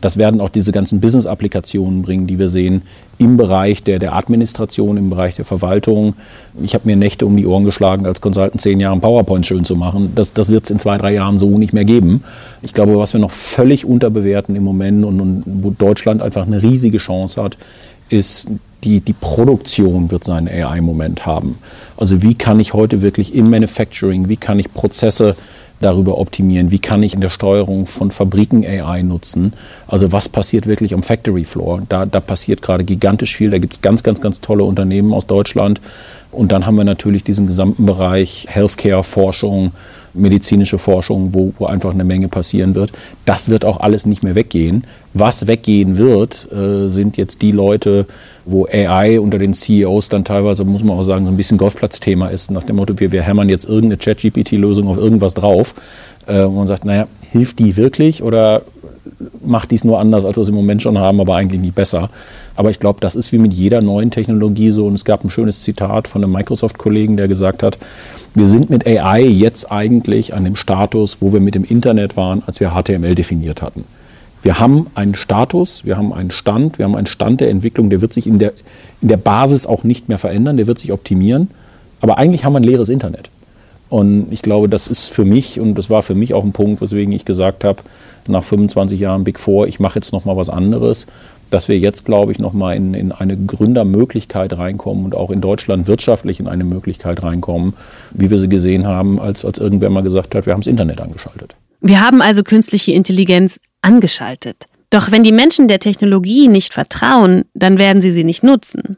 das 0.02 0.18
werden 0.18 0.42
auch 0.42 0.50
diese 0.50 0.72
ganzen 0.72 1.00
Business-Applikationen 1.00 2.02
bringen, 2.02 2.28
die 2.28 2.38
wir 2.38 2.50
sehen 2.50 2.84
im 3.18 3.38
Bereich 3.38 3.82
der, 3.84 3.98
der 4.00 4.16
Administration, 4.16 4.98
im 4.98 5.10
Bereich 5.10 5.36
der 5.36 5.46
Verwaltung. 5.46 6.16
Ich 6.62 6.74
habe 6.74 6.86
mir 6.88 6.96
Nächte 6.96 7.26
um 7.26 7.38
die 7.38 7.46
Ohren 7.46 7.64
geschlagen, 7.64 8.06
als 8.06 8.22
Consultant 8.22 8.60
zehn 8.60 8.80
Jahre 8.80 9.00
PowerPoint 9.00 9.46
schön 9.46 9.64
zu 9.64 9.76
machen. 9.76 10.12
Das, 10.16 10.34
das 10.34 10.50
wird 10.50 10.66
es 10.66 10.72
in 10.72 10.80
zwei, 10.80 10.98
drei 10.98 11.14
Jahren 11.14 11.40
so 11.40 11.58
nicht 11.58 11.74
mehr 11.74 11.86
geben. 11.86 12.24
Ich 12.62 12.74
glaube, 12.74 12.98
was 12.98 13.14
wir 13.14 13.22
noch 13.22 13.32
völlig 13.32 13.86
unterbewerten 13.86 14.56
im 14.56 14.64
Moment 14.64 15.06
und, 15.06 15.22
und 15.22 15.44
wo 15.46 15.72
Deutschland 15.72 16.22
einfach 16.22 16.46
eine 16.46 16.62
riesige 16.62 16.98
Chance 16.98 17.42
hat, 17.42 17.58
ist 18.10 18.48
die, 18.84 19.00
die 19.00 19.14
Produktion 19.14 20.12
wird 20.12 20.24
seinen 20.24 20.48
AI-Moment 20.48 21.26
haben. 21.26 21.58
Also 21.98 22.22
wie 22.22 22.36
kann 22.36 22.60
ich 22.60 22.74
heute 22.74 23.02
wirklich 23.02 23.34
im 23.34 23.50
Manufacturing, 23.50 24.30
wie 24.30 24.38
kann 24.38 24.60
ich 24.60 24.74
Prozesse 24.74 25.36
darüber 25.82 26.18
optimieren? 26.18 26.72
Wie 26.72 26.80
kann 26.80 27.04
ich 27.04 27.14
in 27.14 27.22
der 27.22 27.30
Steuerung 27.30 27.86
von 27.86 28.12
Fabriken 28.12 28.66
AI 28.66 29.02
nutzen? 29.02 29.54
Also 29.88 30.12
was 30.12 30.30
passiert 30.30 30.68
wirklich 30.68 30.94
am 30.94 31.04
Factory 31.04 31.44
Floor? 31.44 31.82
Da, 31.90 32.06
da 32.06 32.20
passiert 32.20 32.62
gerade 32.62 32.84
gigantisch 32.84 33.36
viel. 33.36 33.50
Da 33.50 33.58
gibt 33.58 33.74
es 33.74 33.82
ganz, 33.82 34.04
ganz, 34.04 34.22
ganz 34.22 34.42
tolle 34.42 34.64
Unternehmen 34.64 35.14
aus 35.14 35.28
Deutschland. 35.28 35.82
Und 36.32 36.52
dann 36.52 36.66
haben 36.66 36.76
wir 36.76 36.84
natürlich 36.84 37.24
diesen 37.24 37.48
gesamten 37.48 37.86
Bereich 37.86 38.48
Healthcare, 38.50 39.04
Forschung, 39.04 39.72
medizinische 40.16 40.78
Forschung, 40.78 41.34
wo, 41.34 41.54
wo 41.58 41.66
einfach 41.66 41.92
eine 41.92 42.04
Menge 42.04 42.28
passieren 42.28 42.76
wird. 42.76 42.92
Das 43.26 43.50
wird 43.50 43.66
auch 43.66 43.80
alles 43.80 44.06
nicht 44.06 44.24
mehr 44.24 44.36
weggehen. 44.36 44.86
Was 45.14 45.48
weggehen 45.48 45.98
wird, 45.98 46.52
äh, 46.52 46.90
sind 46.90 47.18
jetzt 47.18 47.42
die 47.42 47.52
Leute, 47.52 48.06
wo 48.46 48.66
AI 48.66 49.20
unter 49.20 49.38
den 49.38 49.54
CEOs 49.54 50.10
dann 50.10 50.26
teilweise, 50.26 50.64
muss 50.64 50.84
man 50.84 50.98
auch 50.98 51.04
sagen, 51.04 51.26
so 51.26 51.32
ein 51.32 51.38
bisschen 51.38 51.58
Golfplatzthema 51.58 52.28
ist, 52.28 52.52
nach 52.52 52.64
dem 52.64 52.78
Motto, 52.78 53.00
wir, 53.00 53.12
wir 53.12 53.24
hämmern 53.24 53.50
jetzt 53.50 53.66
irgendeine 53.66 53.98
Chat-GPT-Lösung 53.98 54.88
auf 54.88 54.98
irgendwas 54.98 55.34
drauf. 55.34 55.76
Äh, 56.28 56.42
und 56.42 56.56
man 56.56 56.68
sagt, 56.68 56.86
naja, 56.86 57.08
hilft 57.32 57.60
die 57.60 57.78
wirklich 57.78 58.24
oder 58.24 58.64
macht 59.46 59.72
dies 59.72 59.84
nur 59.84 60.00
anders, 60.00 60.26
als 60.26 60.38
wir 60.38 60.42
es 60.42 60.50
im 60.50 60.56
Moment 60.56 60.82
schon 60.82 60.98
haben, 60.98 61.20
aber 61.20 61.36
eigentlich 61.36 61.62
nicht 61.62 61.76
besser. 61.76 62.10
Aber 62.56 62.70
ich 62.70 62.80
glaube, 62.80 63.00
das 63.02 63.16
ist 63.16 63.32
wie 63.32 63.38
mit 63.38 63.54
jeder 63.54 63.82
neuen 63.82 64.12
Technologie 64.12 64.72
so. 64.72 64.86
Und 64.86 64.94
es 64.96 65.06
gab 65.06 65.24
ein 65.24 65.30
schönes 65.30 65.62
Zitat 65.62 66.08
von 66.08 66.24
einem 66.24 66.34
Microsoft-Kollegen, 66.34 67.18
der 67.18 67.28
gesagt 67.28 67.64
hat, 67.64 67.78
wir 68.34 68.48
sind 68.48 68.70
mit 68.70 68.86
AI 68.86 69.22
jetzt 69.22 69.72
eigentlich 69.72 70.34
an 70.34 70.44
dem 70.44 70.56
Status, 70.56 71.18
wo 71.22 71.34
wir 71.34 71.40
mit 71.40 71.56
dem 71.56 71.64
Internet 71.64 72.18
waren, 72.18 72.44
als 72.46 72.60
wir 72.60 72.72
HTML 72.72 73.16
definiert 73.16 73.62
hatten. 73.62 73.86
Wir 74.42 74.60
haben 74.60 74.88
einen 74.94 75.16
Status, 75.16 75.86
wir 75.86 75.98
haben 75.98 76.14
einen 76.14 76.32
Stand, 76.32 76.78
wir 76.78 76.86
haben 76.86 76.96
einen 76.96 77.08
Stand 77.08 77.42
der 77.42 77.50
Entwicklung, 77.50 77.90
der 77.90 78.02
wird 78.02 78.14
sich 78.14 78.28
in 78.28 78.38
der, 78.38 78.54
in 79.02 79.08
der 79.08 79.18
Basis 79.18 79.66
auch 79.66 79.84
nicht 79.84 80.08
mehr 80.08 80.18
verändern, 80.20 80.58
der 80.58 80.68
wird 80.68 80.80
sich 80.80 80.92
optimieren. 80.92 81.50
Aber 82.00 82.18
eigentlich 82.18 82.46
haben 82.46 82.54
wir 82.54 82.60
ein 82.60 82.64
leeres 82.64 82.90
Internet. 82.90 83.30
Und 83.90 84.28
ich 84.32 84.42
glaube, 84.42 84.70
das 84.70 84.88
ist 84.88 85.08
für 85.08 85.26
mich, 85.26 85.60
und 85.60 85.76
das 85.76 85.90
war 85.90 86.04
für 86.04 86.16
mich 86.16 86.34
auch 86.34 86.44
ein 86.44 86.52
Punkt, 86.52 86.82
weswegen 86.82 87.14
ich 87.14 87.26
gesagt 87.26 87.64
habe, 87.64 87.82
nach 88.28 88.44
25 88.44 89.00
Jahren 89.00 89.24
Big 89.24 89.40
Four, 89.40 89.68
ich 89.68 89.80
mache 89.80 90.00
jetzt 90.00 90.12
nochmal 90.12 90.36
was 90.38 90.50
anderes 90.50 91.08
dass 91.56 91.70
wir 91.70 91.80
jetzt, 91.80 92.04
glaube 92.04 92.34
ich, 92.34 92.40
nochmal 92.40 92.76
in, 92.76 92.94
in 92.94 93.14
eine 93.14 93.38
Gründermöglichkeit 93.38 94.58
reinkommen 94.58 95.06
und 95.06 95.16
auch 95.16 95.32
in 95.32 95.40
Deutschland 95.40 95.88
wirtschaftlich 95.88 96.42
in 96.42 96.50
eine 96.50 96.66
Möglichkeit 96.66 97.24
reinkommen, 97.24 97.76
wie 98.12 98.30
wir 98.30 98.40
sie 98.40 98.50
gesehen 98.50 98.86
haben, 98.86 99.22
als, 99.22 99.46
als 99.46 99.58
irgendwer 99.58 99.90
mal 99.90 100.04
gesagt 100.04 100.36
hat, 100.36 100.46
wir 100.46 100.52
haben 100.52 100.60
das 100.60 100.68
Internet 100.68 101.00
angeschaltet. 101.00 101.56
Wir 101.80 102.02
haben 102.02 102.22
also 102.22 102.44
künstliche 102.44 102.92
Intelligenz 102.92 103.58
angeschaltet. 103.82 104.66
Doch 104.90 105.14
wenn 105.14 105.24
die 105.24 105.32
Menschen 105.32 105.70
der 105.70 105.80
Technologie 105.80 106.50
nicht 106.50 106.74
vertrauen, 106.74 107.46
dann 107.54 107.78
werden 107.78 108.02
sie 108.02 108.12
sie 108.12 108.26
nicht 108.26 108.44
nutzen. 108.44 108.98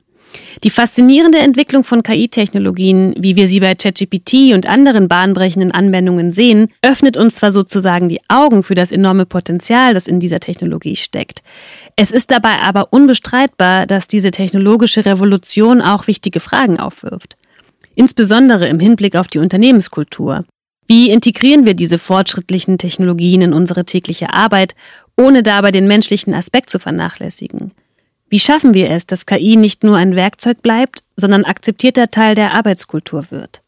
Die 0.64 0.70
faszinierende 0.70 1.40
Entwicklung 1.40 1.84
von 1.84 2.04
KI-Technologien, 2.04 3.16
wie 3.18 3.36
wir 3.36 3.48
sie 3.48 3.60
bei 3.60 3.76
ChatGPT 3.76 4.54
und 4.54 4.68
anderen 4.68 5.08
bahnbrechenden 5.08 5.72
Anwendungen 5.72 6.32
sehen, 6.32 6.70
öffnet 6.82 7.18
uns 7.18 7.36
zwar 7.36 7.52
sozusagen 7.52 8.10
die 8.10 8.22
Augen 8.28 8.64
für 8.64 8.76
das 8.76 8.92
enorme 8.92 9.26
Potenzial, 9.26 9.94
das 9.94 10.08
in 10.08 10.20
dieser 10.20 10.40
Technologie 10.40 10.96
steckt. 10.96 11.44
Es 11.96 12.12
ist 12.12 12.32
dabei 12.32 12.60
aber 12.62 12.92
unbestreitbar, 12.92 13.86
dass 13.86 14.08
diese 14.08 14.32
technologische 14.32 15.06
Revolution 15.06 15.82
auch 15.82 16.08
wichtige 16.08 16.40
Fragen 16.40 16.80
aufwirft. 16.80 17.36
Insbesondere 17.96 18.68
im 18.68 18.80
Hinblick 18.80 19.16
auf 19.16 19.28
die 19.28 19.40
Unternehmenskultur. 19.40 20.46
Wie 20.88 21.10
integrieren 21.10 21.66
wir 21.66 21.74
diese 21.74 21.98
fortschrittlichen 21.98 22.78
Technologien 22.78 23.42
in 23.42 23.54
unsere 23.54 23.84
tägliche 23.86 24.34
Arbeit, 24.34 24.74
ohne 25.18 25.44
dabei 25.44 25.72
den 25.72 25.88
menschlichen 25.88 26.34
Aspekt 26.34 26.70
zu 26.70 26.80
vernachlässigen? 26.80 27.74
Wie 28.30 28.40
schaffen 28.40 28.74
wir 28.74 28.90
es, 28.90 29.08
dass 29.08 29.26
KI 29.26 29.56
nicht 29.56 29.84
nur 29.86 29.96
ein 29.96 30.16
Werkzeug 30.16 30.62
bleibt, 30.62 31.02
sondern 31.16 31.46
akzeptierter 31.46 32.10
Teil 32.10 32.36
der 32.36 32.54
Arbeitskultur 32.54 33.32
wird? 33.32 33.62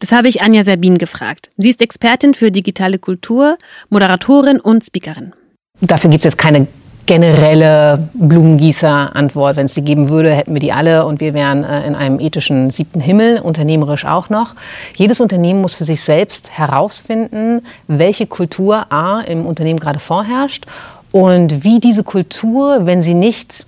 Das 0.00 0.10
habe 0.12 0.28
ich 0.28 0.42
Anja 0.42 0.64
Sabin 0.64 0.98
gefragt. 0.98 1.50
Sie 1.56 1.68
ist 1.68 1.80
Expertin 1.80 2.34
für 2.34 2.50
digitale 2.50 2.98
Kultur, 2.98 3.58
Moderatorin 3.88 4.58
und 4.58 4.82
Speakerin. 4.82 5.34
Dafür 5.80 6.10
gibt 6.10 6.22
es 6.22 6.24
jetzt 6.24 6.38
keine 6.38 6.66
generelle 7.06 8.08
Blumengießer-Antwort. 8.14 9.56
Wenn 9.56 9.66
es 9.66 9.74
die 9.74 9.82
geben 9.82 10.08
würde, 10.08 10.32
hätten 10.32 10.54
wir 10.54 10.60
die 10.60 10.72
alle 10.72 11.06
und 11.06 11.20
wir 11.20 11.34
wären 11.34 11.64
äh, 11.64 11.86
in 11.86 11.94
einem 11.94 12.18
ethischen 12.18 12.70
siebten 12.70 13.00
Himmel, 13.00 13.40
unternehmerisch 13.40 14.04
auch 14.04 14.30
noch. 14.30 14.54
Jedes 14.96 15.20
Unternehmen 15.20 15.60
muss 15.60 15.74
für 15.74 15.84
sich 15.84 16.02
selbst 16.02 16.50
herausfinden, 16.50 17.62
welche 17.86 18.26
Kultur 18.26 18.92
A 18.92 19.20
im 19.20 19.46
Unternehmen 19.46 19.80
gerade 19.80 19.98
vorherrscht 19.98 20.66
und 21.12 21.64
wie 21.64 21.80
diese 21.80 22.04
Kultur, 22.04 22.86
wenn 22.86 23.02
sie 23.02 23.14
nicht 23.14 23.66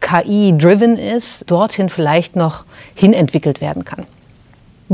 KI-driven 0.00 0.96
ist, 0.96 1.50
dorthin 1.50 1.88
vielleicht 1.88 2.36
noch 2.36 2.64
hinentwickelt 2.94 3.60
werden 3.60 3.84
kann. 3.84 4.06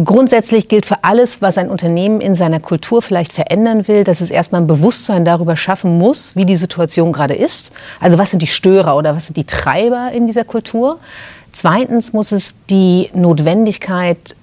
Grundsätzlich 0.03 0.67
gilt 0.67 0.87
für 0.87 1.05
alles, 1.05 1.41
was 1.41 1.57
ein 1.57 1.71
Unternehmen 1.71 2.21
in 2.21 2.35
seiner 2.35 2.59
Kultur 2.59 3.01
vielleicht 3.01 3.33
verändern 3.33 3.87
will, 3.87 4.03
dass 4.03 4.21
es 4.21 4.33
erstmal 4.33 4.63
ein 4.63 4.67
Bewusstsein 4.67 5.25
darüber 5.25 5.57
schaffen 5.57 5.99
muss, 5.99 6.35
wie 6.35 6.45
die 6.45 6.57
Situation 6.57 7.13
gerade 7.13 7.35
ist. 7.35 7.71
Also 8.01 8.19
was 8.19 8.31
sind 8.31 8.43
die 8.43 8.49
Störer 8.49 8.97
oder 8.97 9.15
was 9.15 9.27
sind 9.27 9.37
die 9.37 9.45
Treiber 9.45 10.11
in 10.13 10.27
dieser 10.27 10.45
Kultur? 10.45 10.99
Zweitens 11.53 12.13
muss 12.13 12.33
es 12.33 12.57
die 12.69 13.11
Notwendigkeit 13.15 14.35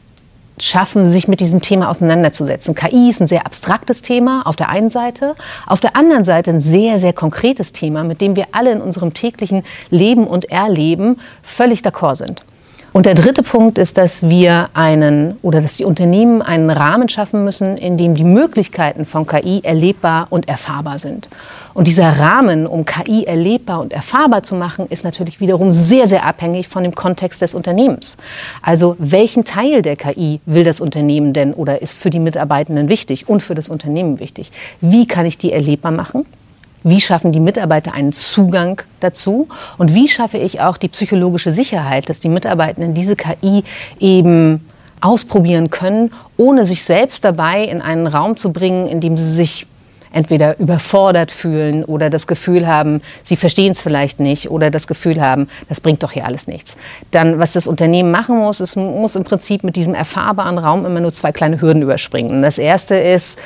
schaffen, 0.62 1.06
sich 1.06 1.28
mit 1.28 1.40
diesem 1.40 1.62
Thema 1.62 1.90
auseinanderzusetzen. 1.90 2.76
KI 2.76 3.10
ist 3.10 3.22
ein 3.22 3.28
sehr 3.28 3.46
abstraktes 3.46 4.02
Thema 4.02 4.44
auf 4.46 4.56
der 4.56 4.70
einen 4.70 4.90
Seite, 4.90 5.36
auf 5.66 5.80
der 5.80 5.96
anderen 5.96 6.24
Seite 6.24 6.52
ein 6.52 6.62
sehr, 6.62 7.00
sehr 7.00 7.14
konkretes 7.14 7.74
Thema, 7.74 8.04
mit 8.04 8.22
dem 8.22 8.36
wir 8.36 8.48
alle 8.52 8.72
in 8.72 8.82
unserem 8.82 9.14
täglichen 9.14 9.64
Leben 9.90 10.28
und 10.28 10.52
Erleben 10.52 11.20
völlig 11.42 11.82
d'accord 11.82 12.16
sind. 12.16 12.44
Und 12.94 13.06
der 13.06 13.16
dritte 13.16 13.42
Punkt 13.42 13.78
ist, 13.78 13.98
dass 13.98 14.28
wir 14.30 14.70
einen 14.74 15.38
oder 15.44 15.62
dass 15.62 15.78
die 15.78 15.86
Unternehmen 15.86 16.42
einen 16.42 16.70
Rahmen 16.70 17.08
schaffen 17.08 17.46
müssen, 17.46 17.78
in 17.78 17.96
dem 17.96 18.16
die 18.16 18.26
Möglichkeiten 18.26 19.06
von 19.06 19.26
KI 19.26 19.62
erlebbar 19.64 20.28
und 20.30 20.50
erfahrbar 20.50 21.00
sind. 21.00 21.30
Und 21.74 21.88
dieser 21.88 22.20
Rahmen, 22.20 22.68
um 22.68 22.84
KI 22.84 23.24
erlebbar 23.24 23.80
und 23.80 23.94
erfahrbar 23.94 24.44
zu 24.44 24.56
machen, 24.56 24.88
ist 24.90 25.06
natürlich 25.06 25.40
wiederum 25.40 25.72
sehr, 25.72 26.06
sehr 26.06 26.26
abhängig 26.26 26.68
von 26.68 26.84
dem 26.84 26.94
Kontext 26.94 27.42
des 27.42 27.54
Unternehmens. 27.54 28.18
Also 28.62 28.98
welchen 29.00 29.46
Teil 29.46 29.82
der 29.82 29.96
KI 29.96 30.42
will 30.46 30.66
das 30.66 30.82
Unternehmen 30.82 31.32
denn 31.32 31.54
oder 31.54 31.82
ist 31.82 31.98
für 31.98 32.10
die 32.10 32.20
Mitarbeitenden 32.20 32.90
wichtig 32.90 33.30
und 33.30 33.42
für 33.42 33.56
das 33.56 33.70
Unternehmen 33.70 34.20
wichtig? 34.20 34.52
Wie 34.82 35.08
kann 35.08 35.26
ich 35.26 35.38
die 35.38 35.54
erlebbar 35.54 35.94
machen? 35.94 36.26
Wie 36.84 37.02
schaffen 37.02 37.32
die 37.32 37.40
Mitarbeiter 37.40 37.94
einen 37.94 38.12
Zugang 38.12 38.82
dazu? 39.00 39.48
Und 39.78 39.94
wie 39.94 40.08
schaffe 40.08 40.38
ich 40.38 40.62
auch 40.62 40.78
die 40.78 40.88
psychologische 40.88 41.52
Sicherheit, 41.52 42.10
dass 42.10 42.20
die 42.20 42.30
Mitarbeitenden 42.30 42.94
diese 42.94 43.16
KI 43.16 43.64
eben 44.00 44.66
ausprobieren 45.00 45.70
können, 45.70 46.12
ohne 46.38 46.66
sich 46.66 46.84
selbst 46.84 47.24
dabei 47.24 47.64
in 47.64 47.82
einen 47.82 48.08
Raum 48.08 48.38
zu 48.38 48.52
bringen, 48.52 48.88
in 48.88 49.00
dem 49.00 49.18
sie 49.18 49.32
sich 49.32 49.68
entweder 50.14 50.60
überfordert 50.60 51.32
fühlen 51.32 51.86
oder 51.86 52.10
das 52.10 52.28
Gefühl 52.28 52.68
haben, 52.68 53.02
sie 53.24 53.38
verstehen 53.38 53.72
es 53.72 53.82
vielleicht 53.82 54.20
nicht 54.20 54.52
oder 54.52 54.70
das 54.70 54.88
Gefühl 54.88 55.22
haben, 55.22 55.48
das 55.70 55.80
bringt 55.80 56.04
doch 56.04 56.12
hier 56.12 56.26
alles 56.26 56.48
nichts. 56.48 56.76
Dann, 57.12 57.40
was 57.40 57.54
das 57.54 57.66
Unternehmen 57.66 58.12
machen 58.12 58.38
muss, 58.38 58.60
es 58.60 58.76
muss 58.76 59.16
im 59.16 59.24
Prinzip 59.24 59.64
mit 59.64 59.76
diesem 59.76 59.94
erfahrbaren 59.94 60.58
Raum 60.58 60.86
immer 60.86 61.00
nur 61.00 61.14
zwei 61.14 61.32
kleine 61.32 61.62
Hürden 61.62 61.82
überspringen. 61.82 62.42
das 62.42 62.58
erste 62.58 62.96
ist, 62.96 63.40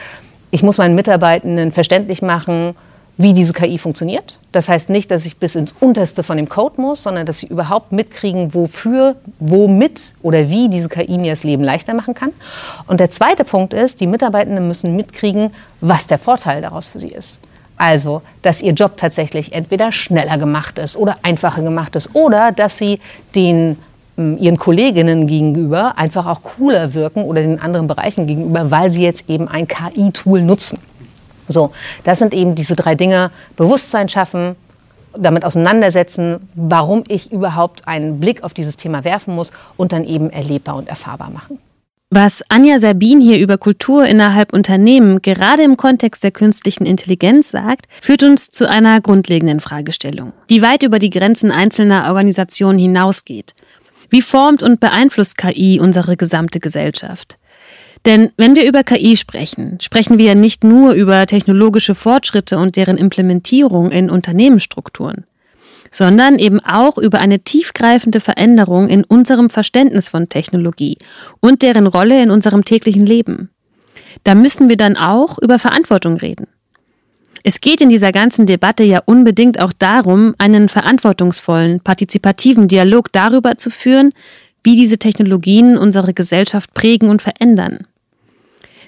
ich 0.51 0.63
muss 0.63 0.77
meinen 0.77 0.95
Mitarbeitenden 0.95 1.71
verständlich 1.71 2.21
machen, 2.21 2.75
wie 3.17 3.33
diese 3.33 3.53
KI 3.53 3.77
funktioniert. 3.77 4.39
Das 4.51 4.67
heißt 4.67 4.89
nicht, 4.89 5.09
dass 5.11 5.25
ich 5.25 5.37
bis 5.37 5.55
ins 5.55 5.73
Unterste 5.79 6.23
von 6.23 6.37
dem 6.37 6.49
Code 6.49 6.81
muss, 6.81 7.03
sondern 7.03 7.25
dass 7.25 7.39
sie 7.39 7.47
überhaupt 7.47 7.91
mitkriegen, 7.91 8.53
wofür, 8.53 9.15
womit 9.39 10.13
oder 10.21 10.49
wie 10.49 10.69
diese 10.69 10.89
KI 10.89 11.17
mir 11.17 11.31
das 11.31 11.43
Leben 11.43 11.63
leichter 11.63 11.93
machen 11.93 12.13
kann. 12.13 12.31
Und 12.87 12.99
der 12.99 13.11
zweite 13.11 13.45
Punkt 13.45 13.73
ist, 13.73 14.01
die 14.01 14.07
Mitarbeitenden 14.07 14.67
müssen 14.67 14.95
mitkriegen, 14.95 15.51
was 15.81 16.07
der 16.07 16.17
Vorteil 16.17 16.61
daraus 16.61 16.87
für 16.87 16.99
sie 16.99 17.09
ist. 17.09 17.39
Also, 17.77 18.21
dass 18.41 18.61
ihr 18.61 18.73
Job 18.73 18.97
tatsächlich 18.97 19.53
entweder 19.53 19.91
schneller 19.91 20.37
gemacht 20.37 20.77
ist 20.77 20.95
oder 20.95 21.17
einfacher 21.23 21.61
gemacht 21.61 21.95
ist 21.95 22.15
oder 22.15 22.51
dass 22.51 22.77
sie 22.77 22.99
den 23.35 23.77
ähm, 24.17 24.37
ihren 24.39 24.57
Kolleginnen 24.57 25.27
gegenüber 25.27 25.97
einfach 25.97 26.25
auch 26.25 26.41
cooler 26.41 26.93
wirken 26.93 27.23
oder 27.23 27.41
den 27.41 27.59
anderen 27.59 27.87
Bereichen 27.87 28.27
gegenüber, 28.27 28.71
weil 28.71 28.89
sie 28.91 29.03
jetzt 29.03 29.29
eben 29.29 29.47
ein 29.47 29.67
KI-Tool 29.67 30.41
nutzen. 30.41 30.79
So, 31.47 31.71
das 32.03 32.19
sind 32.19 32.33
eben 32.33 32.55
diese 32.55 32.75
drei 32.75 32.95
Dinge. 32.95 33.31
Bewusstsein 33.55 34.09
schaffen, 34.09 34.55
damit 35.17 35.45
auseinandersetzen, 35.45 36.49
warum 36.55 37.03
ich 37.07 37.31
überhaupt 37.31 37.87
einen 37.87 38.19
Blick 38.19 38.43
auf 38.43 38.53
dieses 38.53 38.77
Thema 38.77 39.03
werfen 39.03 39.35
muss 39.35 39.51
und 39.77 39.91
dann 39.91 40.03
eben 40.03 40.29
erlebbar 40.29 40.75
und 40.75 40.87
erfahrbar 40.87 41.29
machen. 41.29 41.59
Was 42.11 42.43
Anja 42.49 42.79
Sabin 42.79 43.19
hier 43.19 43.39
über 43.39 43.57
Kultur 43.57 44.05
innerhalb 44.05 44.53
Unternehmen 44.53 45.21
gerade 45.21 45.63
im 45.63 45.75
Kontext 45.75 46.23
der 46.23 46.31
künstlichen 46.31 46.85
Intelligenz 46.85 47.49
sagt, 47.49 47.87
führt 48.01 48.23
uns 48.23 48.49
zu 48.49 48.69
einer 48.69 49.01
grundlegenden 49.01 49.59
Fragestellung, 49.59 50.31
die 50.49 50.61
weit 50.61 50.83
über 50.83 50.99
die 50.99 51.09
Grenzen 51.09 51.51
einzelner 51.51 52.05
Organisationen 52.07 52.77
hinausgeht. 52.77 53.55
Wie 54.09 54.21
formt 54.21 54.63
und 54.63 54.79
beeinflusst 54.79 55.37
KI 55.37 55.79
unsere 55.81 56.17
gesamte 56.17 56.59
Gesellschaft? 56.59 57.37
Denn 58.05 58.31
wenn 58.37 58.55
wir 58.55 58.67
über 58.67 58.83
KI 58.83 59.15
sprechen, 59.15 59.79
sprechen 59.81 60.17
wir 60.17 60.35
nicht 60.35 60.63
nur 60.63 60.93
über 60.93 61.25
technologische 61.25 61.95
Fortschritte 61.95 62.57
und 62.57 62.75
deren 62.75 62.97
Implementierung 62.97 63.89
in 63.89 64.11
Unternehmensstrukturen, 64.11 65.25
sondern 65.89 66.37
eben 66.37 66.59
auch 66.59 66.99
über 66.99 67.19
eine 67.19 67.39
tiefgreifende 67.39 68.19
Veränderung 68.19 68.89
in 68.89 69.03
unserem 69.03 69.49
Verständnis 69.49 70.09
von 70.09 70.29
Technologie 70.29 70.99
und 71.39 71.63
deren 71.63 71.87
Rolle 71.87 72.21
in 72.21 72.29
unserem 72.29 72.63
täglichen 72.63 73.05
Leben. 73.05 73.49
Da 74.23 74.35
müssen 74.35 74.69
wir 74.69 74.77
dann 74.77 74.97
auch 74.97 75.39
über 75.39 75.57
Verantwortung 75.57 76.17
reden. 76.17 76.47
Es 77.47 77.61
geht 77.61 77.79
in 77.79 77.89
dieser 77.89 78.11
ganzen 78.11 78.47
Debatte 78.47 78.83
ja 78.83 79.03
unbedingt 79.05 79.59
auch 79.59 79.71
darum, 79.71 80.33
einen 80.39 80.67
verantwortungsvollen, 80.67 81.79
partizipativen 81.79 82.67
Dialog 82.67 83.11
darüber 83.11 83.55
zu 83.55 83.69
führen, 83.69 84.09
wie 84.63 84.75
diese 84.75 84.97
Technologien 84.97 85.77
unsere 85.77 86.15
Gesellschaft 86.15 86.73
prägen 86.73 87.07
und 87.07 87.21
verändern. 87.21 87.85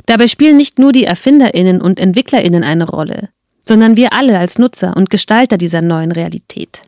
Dabei 0.08 0.26
spielen 0.26 0.58
nicht 0.58 0.80
nur 0.80 0.92
die 0.92 1.04
Erfinderinnen 1.04 1.82
und 1.82 2.00
Entwicklerinnen 2.00 2.64
eine 2.64 2.90
Rolle, 2.90 3.30
sondern 3.70 3.96
wir 3.96 4.12
alle 4.12 4.40
als 4.40 4.58
Nutzer 4.58 4.98
und 4.98 5.12
Gestalter 5.12 5.60
dieser 5.60 5.84
neuen 5.84 6.12
Realität. 6.12 6.82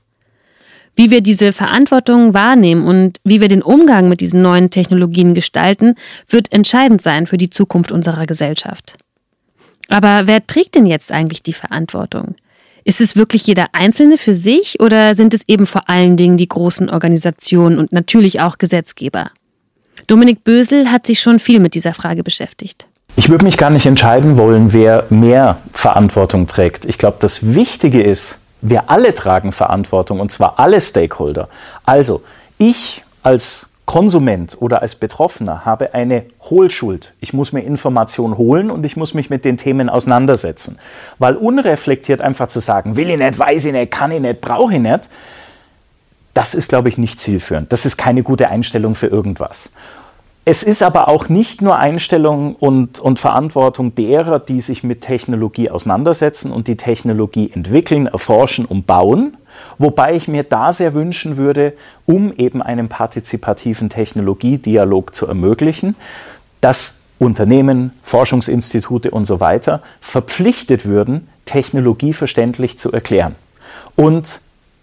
Wie 0.96 1.12
wir 1.12 1.22
diese 1.22 1.52
Verantwortung 1.54 2.34
wahrnehmen 2.34 2.88
und 2.88 3.20
wie 3.24 3.42
wir 3.42 3.48
den 3.48 3.62
Umgang 3.62 4.10
mit 4.10 4.22
diesen 4.22 4.42
neuen 4.42 4.72
Technologien 4.72 5.36
gestalten, 5.36 5.94
wird 6.28 6.52
entscheidend 6.52 7.04
sein 7.04 7.28
für 7.28 7.38
die 7.38 7.52
Zukunft 7.52 7.92
unserer 7.92 8.26
Gesellschaft. 8.26 8.98
Aber 9.90 10.28
wer 10.28 10.46
trägt 10.46 10.76
denn 10.76 10.86
jetzt 10.86 11.12
eigentlich 11.12 11.44
die 11.44 11.54
Verantwortung? 11.54 12.36
Ist 12.86 13.02
es 13.02 13.16
wirklich 13.16 13.46
jeder 13.46 13.68
Einzelne 13.74 14.18
für 14.18 14.34
sich 14.34 14.80
oder 14.80 15.14
sind 15.16 15.34
es 15.34 15.42
eben 15.48 15.68
vor 15.68 15.90
allen 15.90 16.16
Dingen 16.16 16.38
die 16.38 16.48
großen 16.48 16.90
Organisationen 16.90 17.78
und 17.78 17.92
natürlich 17.92 18.40
auch 18.40 18.58
Gesetzgeber? 18.58 19.32
Dominik 20.08 20.44
Bösel 20.44 20.92
hat 20.92 21.06
sich 21.06 21.20
schon 21.20 21.40
viel 21.40 21.60
mit 21.60 21.76
dieser 21.76 21.94
Frage 21.94 22.24
beschäftigt. 22.24 22.88
Ich 23.16 23.30
würde 23.30 23.44
mich 23.44 23.58
gar 23.58 23.70
nicht 23.70 23.86
entscheiden 23.86 24.38
wollen, 24.38 24.72
wer 24.72 25.06
mehr 25.10 25.58
Verantwortung 25.74 26.48
trägt. 26.48 26.86
Ich 26.86 26.98
glaube, 26.98 27.18
das 27.20 27.54
Wichtige 27.54 28.02
ist, 28.02 28.38
wir 28.62 28.90
alle 28.90 29.14
tragen 29.14 29.52
Verantwortung 29.52 30.20
und 30.20 30.32
zwar 30.32 30.60
alle 30.60 30.80
Stakeholder. 30.80 31.50
Also 31.86 32.24
ich 32.58 33.04
als 33.24 33.69
Konsument 33.90 34.56
oder 34.60 34.84
als 34.84 34.94
Betroffener 34.94 35.66
habe 35.66 35.96
eine 35.96 36.26
Hohlschuld. 36.44 37.16
Ich 37.22 37.34
muss 37.34 37.54
mir 37.54 37.62
Informationen 37.62 38.38
holen 38.38 38.70
und 38.70 38.86
ich 38.86 38.96
muss 38.96 39.16
mich 39.16 39.32
mit 39.32 39.46
den 39.46 39.58
Themen 39.58 39.90
auseinandersetzen. 39.90 40.78
Weil 41.18 41.36
unreflektiert 41.36 42.22
einfach 42.22 42.50
zu 42.50 42.60
sagen, 42.60 42.98
will 42.98 43.10
ich 43.10 43.18
nicht, 43.18 43.40
weiß 43.40 43.66
ich 43.66 43.74
nicht, 43.74 43.90
kann 43.90 44.12
ich 44.12 44.22
nicht, 44.22 44.42
brauche 44.42 44.76
ich 44.76 44.80
nicht, 44.80 45.10
das 46.36 46.54
ist, 46.54 46.70
glaube 46.70 46.88
ich, 46.88 47.00
nicht 47.00 47.20
zielführend. 47.20 47.74
Das 47.74 47.88
ist 47.88 47.98
keine 47.98 48.22
gute 48.22 48.50
Einstellung 48.50 48.94
für 48.94 49.08
irgendwas. 49.08 49.72
Es 50.46 50.62
ist 50.62 50.84
aber 50.84 51.08
auch 51.08 51.28
nicht 51.28 51.64
nur 51.64 51.80
Einstellung 51.80 52.54
und, 52.58 53.00
und 53.00 53.18
Verantwortung 53.18 53.96
derer, 53.96 54.38
die 54.38 54.62
sich 54.62 54.84
mit 54.84 55.02
Technologie 55.02 55.72
auseinandersetzen 55.72 56.52
und 56.52 56.68
die 56.68 56.78
Technologie 56.78 57.50
entwickeln, 57.52 58.06
erforschen 58.06 58.66
und 58.66 58.86
bauen, 58.86 59.36
Wobei 59.78 60.16
ich 60.16 60.28
mir 60.28 60.44
da 60.44 60.74
sehr 60.74 60.94
wünschen 60.94 61.38
würde, 61.38 61.74
um 62.06 62.34
eben 62.34 62.62
einen 62.62 62.90
partizipativen 62.90 63.90
Technologiedialog 63.90 65.16
zu 65.16 65.28
ermöglichen, 65.28 65.96
dass 66.62 66.96
Unternehmen, 67.20 67.92
Forschungsinstitute 68.04 69.12
und 69.12 69.26
so 69.26 69.40
weiter 69.40 69.82
verpflichtet 70.02 70.86
würden, 70.86 71.28
Technologie 71.46 72.14
verständlich 72.14 72.80
zu 72.80 72.92
erklären. 72.92 73.36
Und 73.96 74.40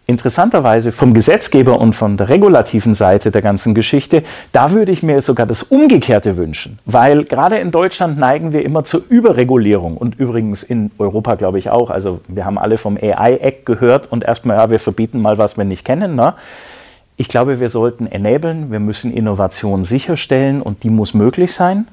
interessanterweise 0.06 0.92
vom 0.92 1.14
Gesetzgeber 1.14 1.80
und 1.80 1.92
von 1.92 2.16
der 2.16 2.28
regulativen 2.28 2.94
Seite 2.94 3.32
der 3.32 3.42
ganzen 3.42 3.74
Geschichte, 3.74 4.22
da 4.52 4.70
würde 4.70 4.92
ich 4.92 5.02
mir 5.02 5.20
sogar 5.20 5.46
das 5.46 5.64
Umgekehrte 5.64 6.36
wünschen, 6.36 6.78
weil 6.86 7.24
gerade 7.24 7.58
in 7.58 7.72
Deutschland 7.72 8.16
neigen 8.16 8.52
wir 8.52 8.64
immer 8.64 8.84
zur 8.84 9.02
Überregulierung 9.08 9.96
und 9.96 10.18
übrigens 10.18 10.62
in 10.62 10.92
Europa 10.98 11.34
glaube 11.34 11.58
ich 11.58 11.70
auch. 11.70 11.90
Also 11.90 12.20
wir 12.28 12.44
haben 12.44 12.56
alle 12.56 12.78
vom 12.78 12.96
AI-Act 12.96 13.66
gehört 13.66 14.10
und 14.10 14.22
erstmal, 14.22 14.56
ja, 14.56 14.70
wir 14.70 14.78
verbieten 14.78 15.20
mal, 15.20 15.38
was 15.38 15.56
wir 15.56 15.64
nicht 15.64 15.84
kennen. 15.84 16.14
Ne? 16.14 16.34
Ich 17.16 17.28
glaube, 17.28 17.58
wir 17.58 17.68
sollten 17.68 18.06
enablen, 18.06 18.70
wir 18.70 18.80
müssen 18.80 19.12
Innovation 19.12 19.82
sicherstellen 19.82 20.62
und 20.62 20.84
die 20.84 20.90
muss 20.90 21.14
möglich 21.14 21.52
sein 21.52 21.86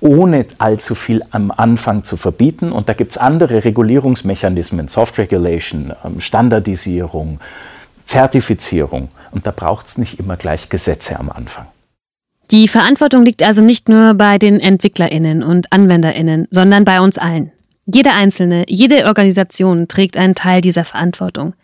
ohne 0.00 0.46
allzu 0.58 0.94
viel 0.94 1.22
am 1.30 1.50
Anfang 1.50 2.04
zu 2.04 2.16
verbieten. 2.16 2.72
Und 2.72 2.88
da 2.88 2.94
gibt 2.94 3.12
es 3.12 3.18
andere 3.18 3.64
Regulierungsmechanismen, 3.64 4.88
Soft 4.88 5.18
Regulation, 5.18 5.92
ähm, 6.04 6.20
Standardisierung, 6.20 7.40
Zertifizierung. 8.06 9.08
Und 9.30 9.46
da 9.46 9.52
braucht 9.52 9.86
es 9.86 9.98
nicht 9.98 10.18
immer 10.18 10.36
gleich 10.36 10.68
Gesetze 10.68 11.18
am 11.18 11.30
Anfang. 11.30 11.66
Die 12.50 12.66
Verantwortung 12.66 13.24
liegt 13.24 13.44
also 13.44 13.62
nicht 13.62 13.88
nur 13.88 14.14
bei 14.14 14.38
den 14.38 14.58
Entwicklerinnen 14.58 15.44
und 15.44 15.72
Anwenderinnen, 15.72 16.48
sondern 16.50 16.84
bei 16.84 17.00
uns 17.00 17.16
allen. 17.16 17.52
Jede 17.92 18.12
Einzelne, 18.12 18.64
jede 18.68 19.06
Organisation 19.06 19.88
trägt 19.88 20.16
einen 20.16 20.34
Teil 20.34 20.60
dieser 20.60 20.84
Verantwortung. 20.84 21.54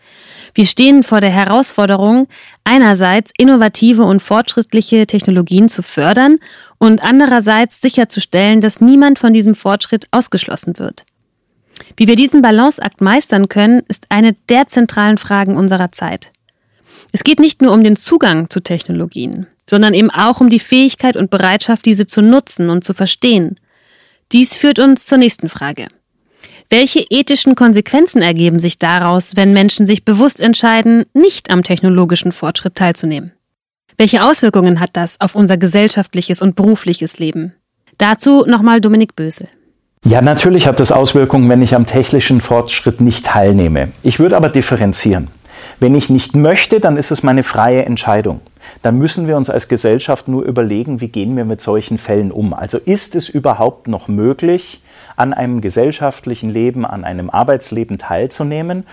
Wir 0.55 0.67
stehen 0.67 1.03
vor 1.03 1.21
der 1.21 1.31
Herausforderung, 1.31 2.27
einerseits 2.65 3.31
innovative 3.37 4.03
und 4.03 4.23
fortschrittliche 4.23 5.07
Technologien 5.07 5.69
zu 5.69 5.83
fördern 5.83 6.39
und 6.79 7.03
andererseits 7.03 7.81
sicherzustellen, 7.81 8.61
dass 8.61 8.81
niemand 8.81 9.19
von 9.19 9.33
diesem 9.33 9.55
Fortschritt 9.55 10.07
ausgeschlossen 10.11 10.79
wird. 10.79 11.05
Wie 11.97 12.07
wir 12.07 12.17
diesen 12.17 12.43
Balanceakt 12.43 13.01
meistern 13.01 13.49
können, 13.49 13.83
ist 13.89 14.07
eine 14.09 14.33
der 14.49 14.67
zentralen 14.67 15.19
Fragen 15.19 15.57
unserer 15.57 15.93
Zeit. 15.93 16.33
Es 17.13 17.23
geht 17.23 17.39
nicht 17.39 17.63
nur 17.63 17.73
um 17.73 17.85
den 17.85 17.97
Zugang 17.97 18.51
zu 18.51 18.61
Technologien, 18.61 19.47
sondern 19.69 19.95
eben 19.95 20.11
auch 20.11 20.41
um 20.41 20.49
die 20.49 20.61
Fähigkeit 20.61 21.17
und 21.17 21.31
Bereitschaft, 21.31 21.85
diese 21.87 22.07
zu 22.07 22.23
nutzen 22.23 22.71
und 22.71 22.83
zu 22.83 22.95
verstehen. 22.95 23.57
Dies 24.33 24.57
führt 24.57 24.79
uns 24.79 25.07
zur 25.07 25.19
nächsten 25.19 25.49
Frage. 25.49 25.89
Welche 26.69 27.07
ethischen 27.11 27.55
Konsequenzen 27.55 28.23
ergeben 28.23 28.59
sich 28.59 28.79
daraus, 28.79 29.37
wenn 29.37 29.53
Menschen 29.53 29.87
sich 29.87 30.05
bewusst 30.05 30.41
entscheiden, 30.41 31.05
nicht 31.15 31.51
am 31.51 31.63
technologischen 31.63 32.33
Fortschritt 32.33 32.75
teilzunehmen? 32.75 33.33
Welche 33.99 34.25
Auswirkungen 34.25 34.81
hat 34.81 34.91
das 34.95 35.21
auf 35.21 35.37
unser 35.37 35.57
gesellschaftliches 35.57 36.43
und 36.43 36.57
berufliches 36.57 37.19
Leben? 37.19 37.55
Dazu 37.99 38.45
nochmal 38.47 38.81
Dominik 38.81 39.15
Bösel. 39.15 39.49
Ja, 40.05 40.21
natürlich 40.23 40.67
hat 40.67 40.81
das 40.81 40.93
Auswirkungen, 40.93 41.49
wenn 41.49 41.63
ich 41.63 41.75
am 41.75 41.87
technischen 41.87 42.41
Fortschritt 42.41 43.01
nicht 43.01 43.27
teilnehme. 43.27 43.93
Ich 44.03 44.19
würde 44.19 44.37
aber 44.37 44.49
differenzieren. 44.49 45.29
Wenn 45.81 45.95
ich 45.95 46.11
nicht 46.11 46.35
möchte, 46.35 46.81
dann 46.81 46.97
ist 46.97 47.11
es 47.11 47.23
meine 47.23 47.43
freie 47.43 47.85
Entscheidung. 47.85 48.41
Dann 48.83 48.99
müssen 48.99 49.27
wir 49.29 49.37
uns 49.37 49.51
als 49.51 49.69
Gesellschaft 49.69 50.29
nur 50.29 50.45
überlegen, 50.45 51.01
wie 51.01 51.09
gehen 51.09 51.37
wir 51.37 51.45
mit 51.45 51.61
solchen 51.61 51.99
Fällen 51.99 52.31
um. 52.31 52.55
Also 52.55 52.79
ist 52.79 53.15
es 53.15 53.29
überhaupt 53.29 53.89
noch 53.89 54.09
möglich, 54.09 54.83
an 55.17 55.33
einem 55.33 55.61
gesellschaftlichen 55.61 56.51
Leben, 56.51 56.85
an 56.85 57.05
einem 57.05 57.31
Arbeitsleben 57.31 57.99
teilzunehmen 57.99 58.85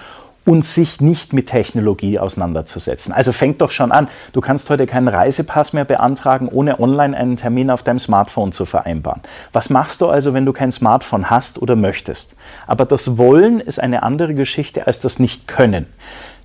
und 0.45 0.65
sich 0.65 0.99
nicht 0.99 1.31
mit 1.33 1.47
Technologie 1.47 2.19
auseinanderzusetzen. 2.19 3.13
Also 3.13 3.31
fängt 3.31 3.61
doch 3.61 3.71
schon 3.71 3.91
an. 3.91 4.09
Du 4.33 4.41
kannst 4.41 4.69
heute 4.69 4.85
keinen 4.85 5.07
Reisepass 5.07 5.73
mehr 5.73 5.85
beantragen, 5.85 6.49
ohne 6.49 6.79
online 6.79 7.15
einen 7.15 7.37
Termin 7.37 7.69
auf 7.69 7.83
deinem 7.83 7.99
Smartphone 7.99 8.51
zu 8.51 8.65
vereinbaren. 8.65 9.21
Was 9.53 9.69
machst 9.69 10.01
du 10.01 10.09
also, 10.09 10.33
wenn 10.33 10.45
du 10.45 10.53
kein 10.53 10.71
Smartphone 10.71 11.29
hast 11.29 11.61
oder 11.61 11.75
möchtest? 11.75 12.35
Aber 12.67 12.85
das 12.85 13.17
Wollen 13.17 13.59
ist 13.59 13.79
eine 13.79 14.03
andere 14.03 14.33
Geschichte 14.33 14.85
als 14.85 14.99
das 14.99 15.19
Nicht-Können. 15.19 15.87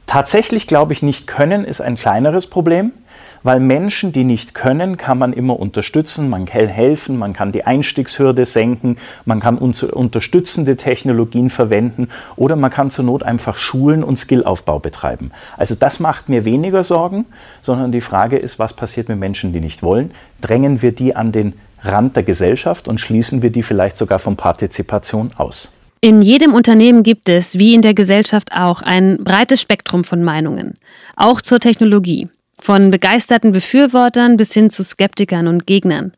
Tatsächlich 0.07 0.67
glaube 0.67 0.93
ich, 0.93 1.03
nicht 1.03 1.27
können 1.27 1.65
ist 1.65 1.81
ein 1.81 1.97
kleineres 1.97 2.47
Problem, 2.47 2.93
weil 3.43 3.61
Menschen, 3.61 4.13
die 4.13 4.25
nicht 4.25 4.55
können, 4.55 4.97
kann 4.97 5.19
man 5.19 5.33
immer 5.33 5.59
unterstützen, 5.59 6.29
man 6.29 6.47
kann 6.47 6.69
helfen, 6.69 7.17
man 7.17 7.33
kann 7.33 7.53
die 7.53 7.65
Einstiegshürde 7.65 8.47
senken, 8.47 8.97
man 9.25 9.41
kann 9.41 9.59
unterstützende 9.59 10.77
Technologien 10.77 11.51
verwenden 11.51 12.09
oder 12.37 12.57
man 12.57 12.71
kann 12.71 12.91
zur 12.91 13.05
Not 13.05 13.23
einfach 13.23 13.57
Schulen 13.57 14.03
und 14.03 14.17
Skillaufbau 14.17 14.79
betreiben. 14.79 15.31
Also 15.57 15.75
das 15.75 16.01
macht 16.01 16.29
mir 16.29 16.45
weniger 16.45 16.83
Sorgen, 16.83 17.27
sondern 17.63 17.93
die 17.93 18.01
Frage 18.01 18.39
ist, 18.39 18.59
was 18.59 18.75
passiert 18.75 19.09
mit 19.09 19.19
Menschen, 19.19 19.53
die 19.53 19.61
nicht 19.61 19.83
wollen? 19.83 20.13
Drängen 20.41 20.83
wir 20.83 20.93
die 20.93 21.15
an 21.17 21.33
den 21.33 21.55
Rand 21.83 22.17
der 22.17 22.23
Gesellschaft 22.23 22.89
und 22.89 22.99
schließen 22.99 23.43
wir 23.43 23.51
die 23.51 23.63
vielleicht 23.63 23.97
sogar 23.97 24.19
von 24.19 24.37
Partizipation 24.37 25.31
aus? 25.37 25.71
In 26.01 26.23
jedem 26.23 26.55
Unternehmen 26.55 27.03
gibt 27.03 27.29
es, 27.29 27.59
wie 27.59 27.75
in 27.75 27.83
der 27.83 27.95
Gesellschaft 27.95 28.53
auch, 28.53 28.83
ein 28.83 29.19
breites 29.25 29.61
Spektrum 29.61 30.05
von 30.05 30.23
Meinungen, 30.23 30.75
auch 31.17 31.41
zur 31.41 31.59
Technologie, 31.59 32.29
von 32.61 32.91
begeisterten 32.91 33.53
Befürwortern 33.53 34.37
bis 34.37 34.53
hin 34.53 34.71
zu 34.71 34.83
Skeptikern 34.83 35.47
und 35.47 35.67
Gegnern. 35.67 36.13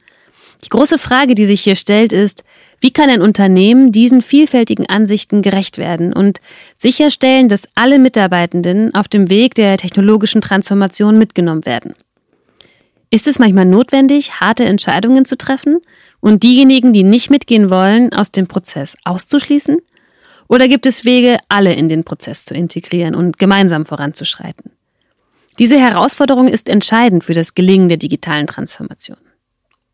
Die 0.64 0.68
große 0.68 0.98
Frage, 0.98 1.34
die 1.34 1.46
sich 1.46 1.62
hier 1.62 1.76
stellt, 1.76 2.12
ist, 2.12 2.44
wie 2.80 2.90
kann 2.90 3.08
ein 3.08 3.22
Unternehmen 3.22 3.92
diesen 3.92 4.20
vielfältigen 4.20 4.86
Ansichten 4.86 5.42
gerecht 5.42 5.78
werden 5.78 6.12
und 6.12 6.40
sicherstellen, 6.76 7.48
dass 7.48 7.68
alle 7.74 7.98
Mitarbeitenden 7.98 8.94
auf 8.94 9.08
dem 9.08 9.30
Weg 9.30 9.54
der 9.54 9.78
technologischen 9.78 10.40
Transformation 10.40 11.18
mitgenommen 11.18 11.64
werden? 11.64 11.94
Ist 13.10 13.26
es 13.26 13.38
manchmal 13.38 13.64
notwendig, 13.64 14.40
harte 14.40 14.64
Entscheidungen 14.64 15.24
zu 15.24 15.36
treffen 15.36 15.78
und 16.20 16.42
diejenigen, 16.42 16.92
die 16.92 17.02
nicht 17.02 17.30
mitgehen 17.30 17.70
wollen, 17.70 18.12
aus 18.12 18.30
dem 18.30 18.46
Prozess 18.46 18.96
auszuschließen? 19.04 19.78
Oder 20.48 20.68
gibt 20.68 20.86
es 20.86 21.04
Wege, 21.04 21.38
alle 21.48 21.72
in 21.72 21.88
den 21.88 22.04
Prozess 22.04 22.44
zu 22.44 22.54
integrieren 22.54 23.14
und 23.14 23.38
gemeinsam 23.38 23.86
voranzuschreiten? 23.86 24.72
Diese 25.60 25.78
Herausforderung 25.78 26.48
ist 26.48 26.70
entscheidend 26.70 27.22
für 27.22 27.34
das 27.34 27.54
Gelingen 27.54 27.90
der 27.90 27.98
digitalen 27.98 28.46
Transformation. 28.46 29.18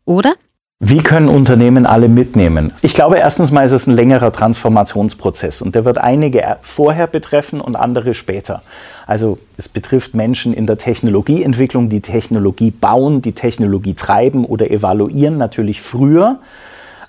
Oder? 0.05 0.35
Wie 0.79 0.99
können 0.99 1.27
Unternehmen 1.27 1.85
alle 1.85 2.07
mitnehmen? 2.07 2.71
Ich 2.81 2.93
glaube, 2.93 3.17
erstens 3.17 3.51
mal 3.51 3.65
ist 3.65 3.73
es 3.73 3.85
ein 3.85 3.93
längerer 3.93 4.31
Transformationsprozess 4.31 5.61
und 5.61 5.75
der 5.75 5.83
wird 5.83 5.97
einige 5.97 6.55
vorher 6.61 7.05
betreffen 7.07 7.59
und 7.59 7.75
andere 7.75 8.13
später. 8.13 8.61
Also 9.07 9.39
es 9.57 9.67
betrifft 9.67 10.15
Menschen 10.15 10.53
in 10.53 10.67
der 10.67 10.77
Technologieentwicklung, 10.77 11.89
die 11.89 11.99
Technologie 11.99 12.71
bauen, 12.71 13.21
die 13.21 13.33
Technologie 13.33 13.93
treiben 13.93 14.45
oder 14.45 14.71
evaluieren, 14.71 15.37
natürlich 15.37 15.81
früher 15.81 16.39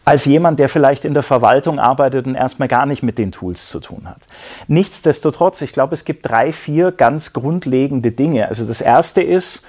als 0.08 0.24
jemand, 0.24 0.58
der 0.58 0.68
vielleicht 0.68 1.04
in 1.04 1.14
der 1.14 1.22
Verwaltung 1.22 1.78
arbeitet 1.78 2.26
und 2.26 2.34
erstmal 2.34 2.68
gar 2.68 2.86
nicht 2.86 3.02
mit 3.02 3.18
den 3.18 3.32
Tools 3.32 3.68
zu 3.68 3.80
tun 3.80 4.02
hat. 4.08 4.22
Nichtsdestotrotz, 4.66 5.60
ich 5.60 5.72
glaube, 5.72 5.94
es 5.94 6.04
gibt 6.04 6.28
drei, 6.28 6.52
vier 6.52 6.92
ganz 6.92 7.32
grundlegende 7.32 8.12
Dinge. 8.12 8.48
Also 8.48 8.64
das 8.64 8.80
erste 8.80 9.22
ist, 9.22 9.64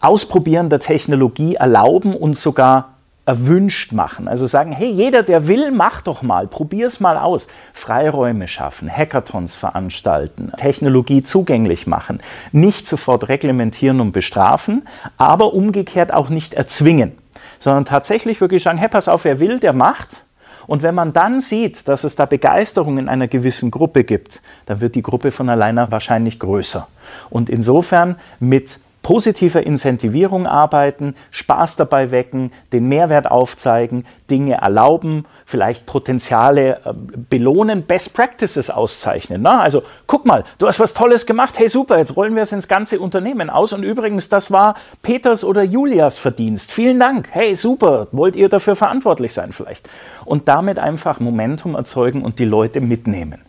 Ausprobieren 0.00 0.70
der 0.70 0.78
Technologie 0.78 1.56
erlauben 1.56 2.14
und 2.14 2.36
sogar 2.36 2.94
erwünscht 3.26 3.92
machen. 3.92 4.26
Also 4.28 4.46
sagen, 4.46 4.72
hey, 4.72 4.88
jeder, 4.88 5.22
der 5.22 5.48
will, 5.48 5.70
mach 5.70 6.00
doch 6.02 6.22
mal, 6.22 6.46
probier 6.46 6.86
es 6.86 7.00
mal 7.00 7.18
aus. 7.18 7.48
Freiräume 7.74 8.48
schaffen, 8.48 8.88
Hackathons 8.88 9.54
veranstalten, 9.54 10.52
Technologie 10.56 11.22
zugänglich 11.22 11.86
machen, 11.86 12.20
nicht 12.52 12.86
sofort 12.86 13.28
reglementieren 13.28 14.00
und 14.00 14.12
bestrafen, 14.12 14.88
aber 15.18 15.52
umgekehrt 15.52 16.12
auch 16.12 16.30
nicht 16.30 16.54
erzwingen, 16.54 17.18
sondern 17.58 17.84
tatsächlich 17.84 18.40
wirklich 18.40 18.62
sagen, 18.62 18.78
hey, 18.78 18.88
pass 18.88 19.08
auf, 19.08 19.24
wer 19.24 19.40
will, 19.40 19.58
der 19.60 19.72
macht. 19.72 20.24
Und 20.66 20.82
wenn 20.82 20.94
man 20.94 21.14
dann 21.14 21.40
sieht, 21.40 21.88
dass 21.88 22.04
es 22.04 22.14
da 22.14 22.26
Begeisterung 22.26 22.98
in 22.98 23.08
einer 23.08 23.26
gewissen 23.26 23.70
Gruppe 23.70 24.04
gibt, 24.04 24.42
dann 24.66 24.82
wird 24.82 24.94
die 24.94 25.02
Gruppe 25.02 25.30
von 25.30 25.48
alleine 25.48 25.90
wahrscheinlich 25.90 26.38
größer. 26.38 26.86
Und 27.30 27.48
insofern 27.48 28.16
mit 28.38 28.78
positiver 29.08 29.64
Incentivierung 29.64 30.46
arbeiten, 30.46 31.14
Spaß 31.30 31.76
dabei 31.76 32.10
wecken, 32.10 32.52
den 32.74 32.90
Mehrwert 32.90 33.30
aufzeigen, 33.30 34.04
Dinge 34.30 34.56
erlauben, 34.56 35.24
vielleicht 35.46 35.86
Potenziale 35.86 36.82
äh, 36.84 36.92
belohnen, 37.30 37.84
Best 37.84 38.12
Practices 38.12 38.68
auszeichnen. 38.68 39.40
Na? 39.40 39.62
Also 39.62 39.82
guck 40.06 40.26
mal, 40.26 40.44
du 40.58 40.66
hast 40.66 40.78
was 40.78 40.92
Tolles 40.92 41.24
gemacht, 41.24 41.58
hey 41.58 41.70
super, 41.70 41.96
jetzt 41.96 42.16
rollen 42.16 42.34
wir 42.34 42.42
es 42.42 42.52
ins 42.52 42.68
ganze 42.68 43.00
Unternehmen 43.00 43.48
aus 43.48 43.72
und 43.72 43.82
übrigens, 43.82 44.28
das 44.28 44.50
war 44.50 44.74
Peters 45.00 45.42
oder 45.42 45.62
Julias 45.62 46.18
Verdienst. 46.18 46.70
Vielen 46.70 47.00
Dank, 47.00 47.30
hey 47.32 47.54
super, 47.54 48.08
wollt 48.12 48.36
ihr 48.36 48.50
dafür 48.50 48.76
verantwortlich 48.76 49.32
sein 49.32 49.52
vielleicht? 49.52 49.88
Und 50.26 50.48
damit 50.48 50.78
einfach 50.78 51.18
Momentum 51.18 51.76
erzeugen 51.76 52.20
und 52.20 52.38
die 52.38 52.44
Leute 52.44 52.82
mitnehmen. 52.82 53.40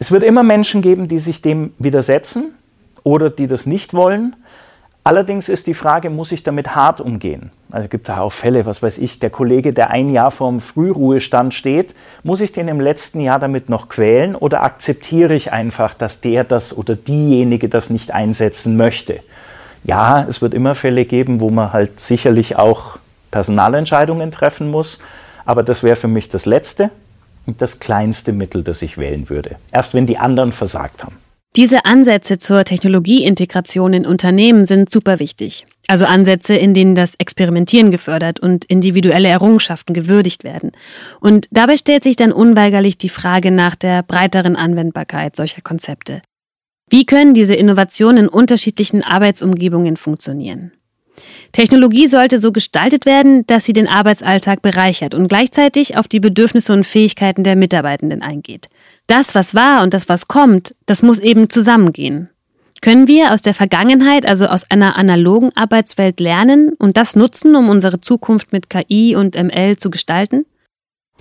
Es 0.00 0.10
wird 0.10 0.24
immer 0.24 0.42
Menschen 0.42 0.82
geben, 0.82 1.06
die 1.06 1.20
sich 1.20 1.40
dem 1.40 1.72
widersetzen 1.78 2.56
oder 3.04 3.30
die 3.30 3.46
das 3.46 3.64
nicht 3.64 3.94
wollen. 3.94 4.34
Allerdings 5.04 5.48
ist 5.48 5.66
die 5.66 5.74
Frage, 5.74 6.10
muss 6.10 6.30
ich 6.30 6.44
damit 6.44 6.76
hart 6.76 7.00
umgehen? 7.00 7.50
Also 7.72 7.88
gibt 7.88 8.08
es 8.08 8.14
auch 8.14 8.32
Fälle, 8.32 8.66
was 8.66 8.82
weiß 8.82 8.98
ich, 8.98 9.18
der 9.18 9.30
Kollege, 9.30 9.72
der 9.72 9.90
ein 9.90 10.10
Jahr 10.10 10.30
vorm 10.30 10.60
Frühruhestand 10.60 11.54
steht, 11.54 11.96
muss 12.22 12.40
ich 12.40 12.52
den 12.52 12.68
im 12.68 12.80
letzten 12.80 13.20
Jahr 13.20 13.40
damit 13.40 13.68
noch 13.68 13.88
quälen 13.88 14.36
oder 14.36 14.62
akzeptiere 14.62 15.34
ich 15.34 15.50
einfach, 15.50 15.94
dass 15.94 16.20
der 16.20 16.44
das 16.44 16.76
oder 16.76 16.94
diejenige 16.94 17.68
das 17.68 17.90
nicht 17.90 18.12
einsetzen 18.12 18.76
möchte? 18.76 19.20
Ja, 19.82 20.24
es 20.28 20.40
wird 20.40 20.54
immer 20.54 20.76
Fälle 20.76 21.04
geben, 21.04 21.40
wo 21.40 21.50
man 21.50 21.72
halt 21.72 21.98
sicherlich 21.98 22.54
auch 22.56 22.98
Personalentscheidungen 23.32 24.30
treffen 24.30 24.70
muss, 24.70 25.00
aber 25.44 25.64
das 25.64 25.82
wäre 25.82 25.96
für 25.96 26.08
mich 26.08 26.28
das 26.28 26.46
letzte 26.46 26.90
und 27.46 27.60
das 27.60 27.80
kleinste 27.80 28.32
Mittel, 28.32 28.62
das 28.62 28.82
ich 28.82 28.98
wählen 28.98 29.28
würde. 29.28 29.56
Erst 29.72 29.94
wenn 29.94 30.06
die 30.06 30.18
anderen 30.18 30.52
versagt 30.52 31.02
haben. 31.02 31.16
Diese 31.54 31.84
Ansätze 31.84 32.38
zur 32.38 32.64
Technologieintegration 32.64 33.92
in 33.92 34.06
Unternehmen 34.06 34.64
sind 34.64 34.88
super 34.88 35.18
wichtig. 35.18 35.66
Also 35.86 36.06
Ansätze, 36.06 36.54
in 36.54 36.72
denen 36.72 36.94
das 36.94 37.14
Experimentieren 37.16 37.90
gefördert 37.90 38.40
und 38.40 38.64
individuelle 38.64 39.28
Errungenschaften 39.28 39.92
gewürdigt 39.92 40.44
werden. 40.44 40.72
Und 41.20 41.48
dabei 41.50 41.76
stellt 41.76 42.04
sich 42.04 42.16
dann 42.16 42.32
unweigerlich 42.32 42.96
die 42.96 43.10
Frage 43.10 43.50
nach 43.50 43.74
der 43.74 44.02
breiteren 44.02 44.56
Anwendbarkeit 44.56 45.36
solcher 45.36 45.60
Konzepte. 45.60 46.22
Wie 46.88 47.04
können 47.04 47.34
diese 47.34 47.54
Innovationen 47.54 48.24
in 48.24 48.28
unterschiedlichen 48.28 49.02
Arbeitsumgebungen 49.02 49.98
funktionieren? 49.98 50.72
Technologie 51.52 52.06
sollte 52.06 52.38
so 52.38 52.52
gestaltet 52.52 53.04
werden, 53.04 53.44
dass 53.46 53.66
sie 53.66 53.74
den 53.74 53.88
Arbeitsalltag 53.88 54.62
bereichert 54.62 55.14
und 55.14 55.28
gleichzeitig 55.28 55.98
auf 55.98 56.08
die 56.08 56.20
Bedürfnisse 56.20 56.72
und 56.72 56.86
Fähigkeiten 56.86 57.44
der 57.44 57.56
Mitarbeitenden 57.56 58.22
eingeht. 58.22 58.68
Das, 59.06 59.34
was 59.34 59.54
war 59.54 59.82
und 59.82 59.94
das, 59.94 60.08
was 60.08 60.28
kommt, 60.28 60.74
das 60.86 61.02
muss 61.02 61.18
eben 61.18 61.50
zusammengehen. 61.50 62.30
Können 62.80 63.06
wir 63.06 63.32
aus 63.32 63.42
der 63.42 63.54
Vergangenheit, 63.54 64.26
also 64.26 64.46
aus 64.46 64.68
einer 64.68 64.96
analogen 64.96 65.50
Arbeitswelt 65.54 66.18
lernen 66.18 66.72
und 66.78 66.96
das 66.96 67.14
nutzen, 67.14 67.54
um 67.54 67.68
unsere 67.68 68.00
Zukunft 68.00 68.52
mit 68.52 68.70
KI 68.70 69.14
und 69.14 69.36
ML 69.36 69.76
zu 69.76 69.88
gestalten? 69.90 70.46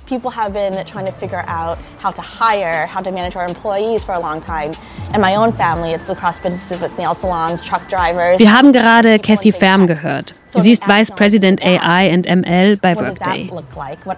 People 0.08 0.32
have 0.32 0.52
been 0.52 0.74
trying 0.86 1.06
to 1.06 1.12
figure 1.12 1.44
out 1.48 1.78
how 2.04 2.12
to 2.12 2.22
hire, 2.22 2.88
how 2.88 3.02
to 3.04 3.12
manage 3.12 3.36
our 3.36 3.46
employees 3.46 4.04
for 4.04 4.16
a 4.16 4.20
long 4.20 4.42
time. 4.42 4.72
In 5.14 5.22
my 5.22 5.36
own 5.36 5.54
family, 5.54 5.94
it's 5.94 6.10
across 6.10 6.40
businesses 6.42 6.82
with 6.82 6.98
nail 6.98 7.14
salons, 7.14 7.62
truck 7.62 7.88
drivers. 7.90 8.40
Wir 8.40 8.52
haben 8.52 8.74
gerade 8.74 9.20
Kathy 9.20 9.52
Pham 9.52 9.86
gehört. 9.86 10.34
Sie 10.58 10.72
ist 10.72 10.88
Vice 10.88 11.12
President 11.12 11.62
AI 11.64 12.14
and 12.14 12.26
ML 12.26 12.78
bei 12.78 12.96
Workday. 12.96 13.50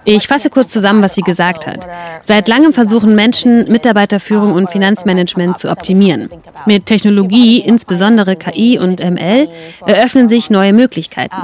Ich 0.04 0.26
fasse 0.26 0.50
kurz 0.50 0.70
zusammen, 0.70 1.02
was 1.02 1.14
sie 1.14 1.22
gesagt 1.22 1.66
hat. 1.66 1.86
Seit 2.22 2.48
langem 2.48 2.72
versuchen 2.72 3.14
Menschen, 3.14 3.70
Mitarbeiterführung 3.70 4.52
und 4.52 4.70
Finanzmanagement 4.70 5.58
zu 5.58 5.70
optimieren. 5.70 6.28
Mit 6.66 6.86
Technologie, 6.86 7.60
insbesondere 7.60 8.36
KI 8.36 8.78
und 8.78 9.00
ML, 9.00 9.48
eröffnen 9.86 10.28
sich 10.28 10.50
neue 10.50 10.72
Möglichkeiten. 10.72 11.36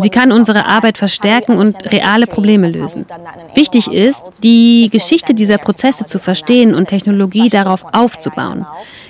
Sie 0.00 0.10
kann 0.10 0.32
unsere 0.32 0.66
Arbeit 0.66 0.98
verstärken 0.98 1.56
und 1.56 1.90
reale 1.92 2.26
Probleme 2.26 2.68
lösen. 2.68 3.06
Wichtig 3.54 3.88
ist, 3.88 4.22
die 4.42 4.88
Geschichte 4.90 5.34
dieser 5.34 5.58
Prozesse 5.58 6.06
zu 6.06 6.18
verstehen 6.18 6.74
und 6.74 6.86
Technologie 6.86 7.48
darauf 7.48 7.84
aufzubauen. 7.92 8.66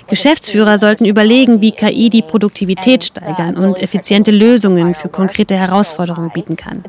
Geschäftsführer 0.09 0.77
sollten 0.77 1.05
überlegen, 1.05 1.61
wie 1.61 1.71
KI 1.71 2.09
die 2.09 2.21
Produktivität 2.21 3.05
steigern 3.05 3.57
und 3.57 3.79
effiziente 3.79 4.31
Lösungen 4.31 4.95
für 4.95 5.09
konkrete 5.09 5.55
Herausforderungen 5.55 6.31
bieten 6.31 6.55
kann. 6.55 6.83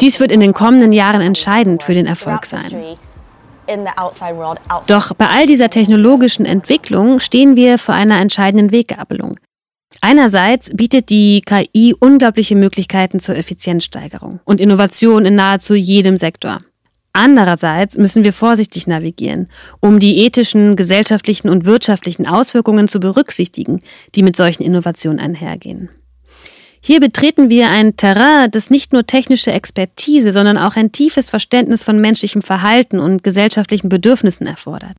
Dies 0.00 0.20
wird 0.20 0.32
in 0.32 0.40
den 0.40 0.52
kommenden 0.54 0.92
Jahren 0.92 1.20
entscheidend 1.20 1.82
für 1.82 1.94
den 1.94 2.06
Erfolg 2.06 2.46
sein. 2.46 2.96
Doch 4.86 5.14
bei 5.14 5.26
all 5.28 5.46
dieser 5.46 5.70
technologischen 5.70 6.44
Entwicklung 6.44 7.20
stehen 7.20 7.56
wir 7.56 7.78
vor 7.78 7.94
einer 7.94 8.20
entscheidenden 8.20 8.72
Weggabelung. 8.72 9.38
Einerseits 10.00 10.70
bietet 10.74 11.08
die 11.08 11.40
KI 11.40 11.94
unglaubliche 11.98 12.56
Möglichkeiten 12.56 13.20
zur 13.20 13.36
Effizienzsteigerung 13.36 14.40
und 14.44 14.60
Innovation 14.60 15.24
in 15.24 15.34
nahezu 15.34 15.74
jedem 15.74 16.16
Sektor. 16.16 16.60
Andererseits 17.16 17.96
müssen 17.96 18.24
wir 18.24 18.32
vorsichtig 18.32 18.88
navigieren, 18.88 19.48
um 19.78 20.00
die 20.00 20.24
ethischen, 20.24 20.74
gesellschaftlichen 20.74 21.48
und 21.48 21.64
wirtschaftlichen 21.64 22.26
Auswirkungen 22.26 22.88
zu 22.88 22.98
berücksichtigen, 22.98 23.82
die 24.16 24.24
mit 24.24 24.34
solchen 24.34 24.64
Innovationen 24.64 25.20
einhergehen. 25.20 25.90
Hier 26.80 26.98
betreten 26.98 27.48
wir 27.48 27.70
ein 27.70 27.96
Terrain, 27.96 28.50
das 28.50 28.68
nicht 28.68 28.92
nur 28.92 29.06
technische 29.06 29.52
Expertise, 29.52 30.32
sondern 30.32 30.58
auch 30.58 30.74
ein 30.74 30.90
tiefes 30.90 31.30
Verständnis 31.30 31.84
von 31.84 32.00
menschlichem 32.00 32.42
Verhalten 32.42 32.98
und 32.98 33.22
gesellschaftlichen 33.22 33.88
Bedürfnissen 33.88 34.46
erfordert. 34.46 34.96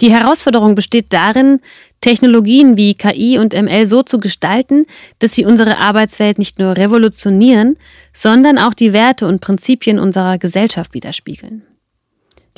Die 0.00 0.12
Herausforderung 0.12 0.74
besteht 0.74 1.12
darin, 1.12 1.60
Technologien 2.00 2.76
wie 2.76 2.94
KI 2.94 3.38
und 3.38 3.54
ML 3.54 3.86
so 3.86 4.02
zu 4.02 4.18
gestalten, 4.20 4.84
dass 5.18 5.34
sie 5.34 5.46
unsere 5.46 5.78
Arbeitswelt 5.78 6.38
nicht 6.38 6.58
nur 6.58 6.76
revolutionieren, 6.76 7.76
sondern 8.12 8.58
auch 8.58 8.74
die 8.74 8.92
Werte 8.92 9.26
und 9.26 9.40
Prinzipien 9.40 9.98
unserer 9.98 10.38
Gesellschaft 10.38 10.92
widerspiegeln. 10.92 11.62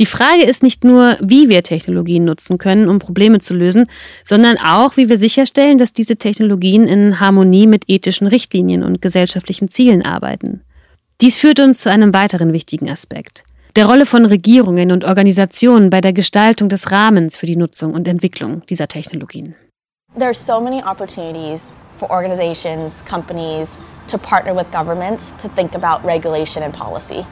Die 0.01 0.07
Frage 0.07 0.45
ist 0.45 0.63
nicht 0.63 0.85
nur, 0.85 1.17
wie 1.21 1.49
wir 1.49 1.63
Technologien 1.65 2.25
nutzen 2.25 2.59
können, 2.59 2.89
um 2.89 3.01
Probleme 3.01 3.41
zu 3.41 3.55
lösen, 3.55 3.87
sondern 4.25 4.57
auch, 4.59 4.97
wie 4.97 5.09
wir 5.09 5.19
sicherstellen, 5.19 5.79
dass 5.79 5.93
diese 5.93 6.17
Technologien 6.17 6.87
in 6.87 7.19
Harmonie 7.19 7.67
mit 7.67 7.85
ethischen 7.89 8.29
Richtlinien 8.29 8.85
und 8.85 9.03
gesellschaftlichen 9.03 9.69
Zielen 9.69 10.03
arbeiten. 10.03 10.63
Dies 11.21 11.37
führt 11.37 11.59
uns 11.59 11.81
zu 11.81 11.91
einem 11.91 12.15
weiteren 12.15 12.53
wichtigen 12.53 12.89
Aspekt 12.89 13.43
der 13.79 13.87
Rolle 13.87 14.07
von 14.07 14.27
Regierungen 14.27 14.91
und 14.91 15.05
Organisationen 15.05 15.89
bei 15.89 16.01
der 16.01 16.13
Gestaltung 16.13 16.69
des 16.69 16.91
Rahmens 16.91 17.37
für 17.37 17.47
die 17.47 17.55
Nutzung 17.55 17.95
und 17.95 18.09
Entwicklung 18.09 18.67
dieser 18.67 18.89
Technologien. 18.89 19.55
There 20.15 20.27
are 20.27 20.35
so 20.35 20.61
many 20.61 20.83
opportunities 20.83 21.61
for 21.97 22.11
organizations, 22.11 23.05
companies 23.09 23.69
to 24.09 24.19
partner 24.19 24.53
with 24.53 24.67
governments 24.73 25.33
to 25.41 25.49
think 25.55 25.77
about 25.77 26.05
regulation 26.05 26.65
and 26.65 26.75
policy. 26.75 27.25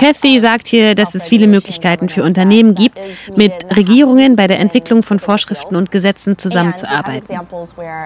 Kathy 0.00 0.38
sagt 0.40 0.66
hier, 0.66 0.94
dass 0.94 1.14
es 1.14 1.28
viele 1.28 1.46
Möglichkeiten 1.46 2.08
für 2.08 2.24
Unternehmen 2.24 2.74
gibt, 2.74 2.98
mit 3.36 3.52
Regierungen 3.76 4.34
bei 4.36 4.46
der 4.46 4.58
Entwicklung 4.58 5.02
von 5.02 5.20
Vorschriften 5.20 5.76
und 5.76 5.90
Gesetzen 5.90 6.36
zusammenzuarbeiten. 6.36 7.38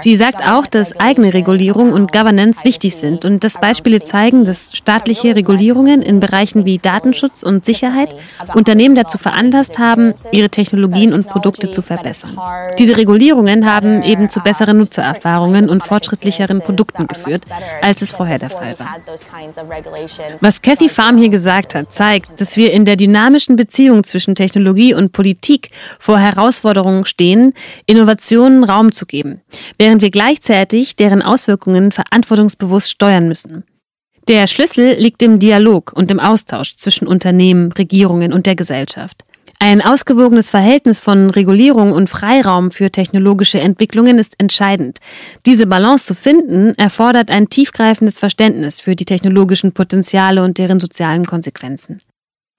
Sie 0.00 0.16
sagt 0.16 0.46
auch, 0.46 0.66
dass 0.66 0.98
eigene 1.00 1.32
Regulierung 1.32 1.92
und 1.92 2.12
Governance 2.12 2.64
wichtig 2.64 2.96
sind 2.96 3.24
und 3.24 3.42
dass 3.42 3.60
Beispiele 3.60 4.04
zeigen, 4.04 4.44
dass 4.44 4.76
staatliche 4.76 5.34
Regulierungen 5.34 6.02
in 6.02 6.20
Bereichen 6.20 6.64
wie 6.64 6.78
Datenschutz 6.78 7.42
und 7.42 7.64
Sicherheit 7.64 8.14
Unternehmen 8.54 8.94
dazu 8.94 9.18
veranlasst 9.18 9.78
haben, 9.78 10.14
ihre 10.32 10.50
Technologien 10.50 11.14
und 11.14 11.26
Produkte 11.28 11.70
zu 11.70 11.82
verbessern. 11.82 12.36
Diese 12.78 12.96
Regulierungen 12.96 13.66
haben 13.70 14.02
eben 14.02 14.28
zu 14.28 14.40
besseren 14.40 14.78
Nutzererfahrungen 14.78 15.68
und 15.68 15.82
fortschrittlicheren 15.82 16.60
Produkten 16.60 17.06
geführt, 17.06 17.44
als 17.82 18.02
es 18.02 18.10
vorher 18.10 18.38
der 18.38 18.50
Fall 18.50 18.76
war. 18.78 18.96
Was 20.40 20.60
Kathy 20.60 20.88
Farm 20.88 21.13
Farm 21.14 21.20
hier 21.20 21.28
gesagt 21.30 21.76
hat, 21.76 21.92
zeigt, 21.92 22.40
dass 22.40 22.56
wir 22.56 22.72
in 22.72 22.84
der 22.84 22.96
dynamischen 22.96 23.54
Beziehung 23.54 24.02
zwischen 24.02 24.34
Technologie 24.34 24.94
und 24.94 25.12
Politik 25.12 25.70
vor 26.00 26.18
Herausforderungen 26.18 27.04
stehen, 27.04 27.52
Innovationen 27.86 28.64
Raum 28.64 28.90
zu 28.90 29.06
geben, 29.06 29.40
während 29.78 30.02
wir 30.02 30.10
gleichzeitig 30.10 30.96
deren 30.96 31.22
Auswirkungen 31.22 31.92
verantwortungsbewusst 31.92 32.90
steuern 32.90 33.28
müssen. 33.28 33.62
Der 34.26 34.48
Schlüssel 34.48 34.96
liegt 34.98 35.22
im 35.22 35.38
Dialog 35.38 35.92
und 35.94 36.10
im 36.10 36.18
Austausch 36.18 36.76
zwischen 36.78 37.06
Unternehmen, 37.06 37.70
Regierungen 37.70 38.32
und 38.32 38.46
der 38.46 38.56
Gesellschaft. 38.56 39.24
Ein 39.66 39.80
ausgewogenes 39.80 40.50
Verhältnis 40.50 41.00
von 41.00 41.30
Regulierung 41.30 41.92
und 41.92 42.10
Freiraum 42.10 42.70
für 42.70 42.90
technologische 42.90 43.60
Entwicklungen 43.60 44.18
ist 44.18 44.38
entscheidend. 44.38 44.98
Diese 45.46 45.66
Balance 45.66 46.04
zu 46.04 46.14
finden, 46.14 46.74
erfordert 46.74 47.30
ein 47.30 47.48
tiefgreifendes 47.48 48.18
Verständnis 48.18 48.82
für 48.82 48.94
die 48.94 49.06
technologischen 49.06 49.72
Potenziale 49.72 50.44
und 50.44 50.58
deren 50.58 50.80
sozialen 50.80 51.24
Konsequenzen. 51.24 52.02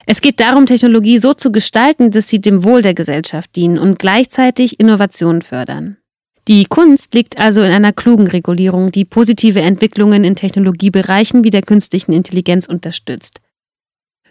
Es 0.04 0.20
geht 0.20 0.40
darum, 0.40 0.66
Technologie 0.66 1.18
so 1.18 1.32
zu 1.32 1.52
gestalten, 1.52 2.10
dass 2.10 2.26
sie 2.26 2.40
dem 2.40 2.64
Wohl 2.64 2.82
der 2.82 2.94
Gesellschaft 2.94 3.54
dienen 3.54 3.78
und 3.78 4.00
gleichzeitig 4.00 4.80
Innovationen 4.80 5.42
fördern. 5.42 5.98
Die 6.48 6.64
Kunst 6.64 7.14
liegt 7.14 7.38
also 7.38 7.62
in 7.62 7.70
einer 7.70 7.92
klugen 7.92 8.26
Regulierung, 8.26 8.90
die 8.90 9.04
positive 9.04 9.60
Entwicklungen 9.60 10.24
in 10.24 10.34
Technologiebereichen 10.34 11.44
wie 11.44 11.50
der 11.50 11.62
künstlichen 11.62 12.12
Intelligenz 12.12 12.66
unterstützt. 12.66 13.42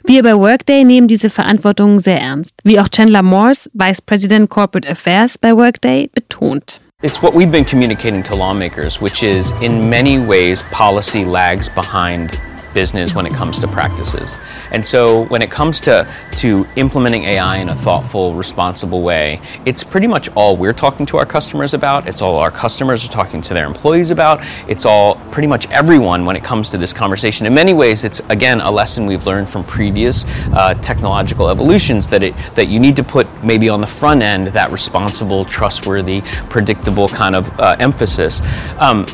Wir 0.07 0.21
bei 0.21 0.35
Workday 0.35 0.83
nehmen 0.83 1.07
diese 1.07 1.31
Verantwortung 1.31 1.99
sehr 1.99 2.21
ernst, 2.21 2.53
wie 2.63 2.79
auch 2.79 2.87
Chandler 2.89 3.23
Morse, 3.23 3.71
Vice 3.73 4.03
President 4.03 4.51
Corporate 4.51 4.87
Affairs 4.87 5.35
bei 5.35 5.51
Workday, 5.51 6.11
betont. 6.13 6.79
It's 7.01 7.23
what 7.23 7.33
we've 7.33 7.51
been 7.51 7.65
communicating 7.65 8.23
to 8.23 8.35
lawmakers, 8.35 9.01
which 9.01 9.23
is 9.23 9.51
in 9.61 9.89
many 9.89 10.19
ways 10.19 10.63
policy 10.71 11.23
lags 11.23 11.71
behind 11.71 12.39
business 12.75 13.15
when 13.15 13.25
it 13.25 13.33
comes 13.33 13.57
to 13.59 13.67
practices. 13.67 14.37
And 14.71 14.85
so 14.85 15.25
when 15.25 15.41
it 15.41 15.49
comes 15.49 15.81
to, 15.81 16.07
to 16.35 16.67
implementing 16.75 17.23
AI 17.23 17.57
in 17.57 17.69
a 17.69 17.75
thoughtful, 17.75 18.35
responsible 18.35 19.01
way, 19.01 19.41
it's 19.65 19.83
pretty 19.83 20.05
much 20.05 20.29
all 20.35 20.55
we're 20.57 20.73
talking 20.73 21.05
to 21.07 21.17
our 21.17 21.25
customers 21.25 21.73
about. 21.73 22.07
It's 22.07 22.21
all 22.21 22.35
our 22.35 22.51
customers 22.51 23.03
are 23.05 23.11
talking 23.11 23.41
to 23.41 23.53
their 23.53 23.65
employees 23.65 24.11
about. 24.11 24.41
It's 24.67 24.85
all 24.85 25.15
pretty 25.31 25.47
much 25.47 25.67
everyone 25.71 26.25
when 26.25 26.35
it 26.35 26.43
comes 26.43 26.69
to 26.69 26.77
this 26.77 26.93
conversation. 26.93 27.47
In 27.47 27.53
many 27.53 27.73
ways, 27.73 28.03
it's 28.03 28.19
again 28.29 28.59
a 28.59 28.69
lesson 28.69 29.05
we've 29.05 29.25
learned 29.25 29.49
from 29.49 29.63
previous 29.63 30.25
uh, 30.53 30.73
technological 30.75 31.49
evolutions 31.49 32.09
that 32.09 32.21
it 32.21 32.35
that 32.55 32.67
you 32.67 32.79
need 32.79 32.97
to 32.97 33.03
put 33.03 33.25
maybe 33.43 33.69
on 33.69 33.79
the 33.79 33.87
front 33.87 34.21
end 34.21 34.47
that 34.47 34.69
responsible, 34.71 35.45
trustworthy, 35.45 36.21
predictable 36.49 37.07
kind 37.07 37.35
of 37.35 37.49
uh, 37.59 37.77
emphasis. 37.79 38.41
Um, 38.79 39.05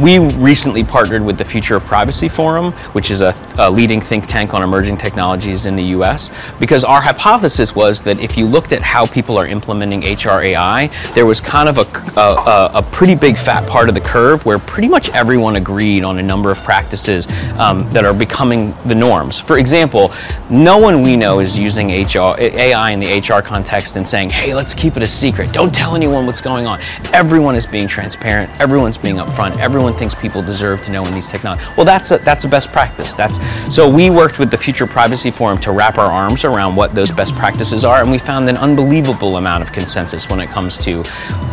we 0.00 0.18
recently 0.18 0.84
partnered 0.84 1.22
with 1.22 1.38
the 1.38 1.44
Future 1.44 1.76
of 1.76 1.84
Privacy 1.84 2.28
Forum, 2.28 2.72
which 2.92 3.10
is 3.10 3.22
a, 3.22 3.34
a, 3.58 3.70
leading 3.70 4.00
think 4.00 4.26
tank 4.26 4.52
on 4.52 4.62
emerging 4.62 4.96
technologies 4.98 5.66
in 5.66 5.76
the 5.76 5.84
US, 5.96 6.30
because 6.58 6.84
our 6.84 7.00
hypothesis 7.00 7.74
was 7.74 8.02
that 8.02 8.18
if 8.20 8.36
you 8.36 8.46
looked 8.46 8.72
at 8.72 8.82
how 8.82 9.06
people 9.06 9.38
are 9.38 9.46
implementing 9.46 10.02
HRAI, 10.02 11.14
there 11.14 11.24
was 11.24 11.40
kind 11.40 11.68
of 11.68 11.78
a, 11.78 12.20
a, 12.20 12.70
a 12.74 12.82
pretty 12.82 13.14
big 13.14 13.38
fat 13.38 13.66
part 13.68 13.88
of 13.88 13.94
the 13.94 14.00
curve 14.00 14.44
where 14.44 14.58
pretty 14.58 14.88
much 14.88 15.08
everyone 15.10 15.56
agreed 15.56 16.04
on 16.04 16.18
a 16.18 16.22
number 16.22 16.50
of 16.50 16.58
practices 16.58 17.26
um, 17.58 17.90
that 17.92 18.04
are 18.04 18.14
becoming 18.14 18.74
the 18.86 18.94
norms. 18.94 19.40
For 19.40 19.58
example, 19.58 20.12
no 20.50 20.76
one 20.78 21.02
we 21.02 21.16
know 21.16 21.40
is 21.40 21.58
using 21.58 21.88
HR, 21.88 22.36
AI 22.38 22.90
in 22.90 23.00
the 23.00 23.18
HR 23.18 23.42
context 23.42 23.96
and 23.96 24.06
saying, 24.06 24.30
hey, 24.30 24.54
let's 24.54 24.74
keep 24.74 24.96
it 24.96 25.02
a 25.02 25.06
secret. 25.06 25.52
Don't 25.52 25.74
tell 25.74 25.94
anyone 25.94 26.26
what's 26.26 26.40
going 26.40 26.66
on. 26.66 26.80
Everyone 27.12 27.54
is 27.54 27.66
being 27.66 27.88
transparent, 27.88 28.50
everyone's 28.60 28.98
being 28.98 29.16
upfront 29.16 29.52
everyone 29.52 29.71
thinks 29.72 30.14
people 30.14 30.42
deserve 30.42 30.82
to 30.82 30.92
know 30.92 31.04
in 31.06 31.14
these 31.14 31.28
technologies. 31.28 31.66
Well, 31.76 31.86
that's 31.86 32.10
a, 32.10 32.18
that's 32.18 32.44
a 32.44 32.48
best 32.48 32.72
practice. 32.72 33.14
That's 33.14 33.38
so 33.74 33.88
we 33.88 34.10
worked 34.10 34.38
with 34.38 34.50
the 34.50 34.56
Future 34.56 34.86
Privacy 34.86 35.30
Forum 35.30 35.58
to 35.60 35.72
wrap 35.72 35.98
our 35.98 36.10
arms 36.12 36.44
around 36.44 36.76
what 36.76 36.94
those 36.94 37.10
best 37.10 37.34
practices 37.34 37.84
are, 37.84 38.00
and 38.02 38.10
we 38.10 38.18
found 38.18 38.48
an 38.48 38.56
unbelievable 38.56 39.36
amount 39.36 39.62
of 39.62 39.72
consensus 39.72 40.28
when 40.28 40.40
it 40.40 40.50
comes 40.50 40.76
to 40.78 41.04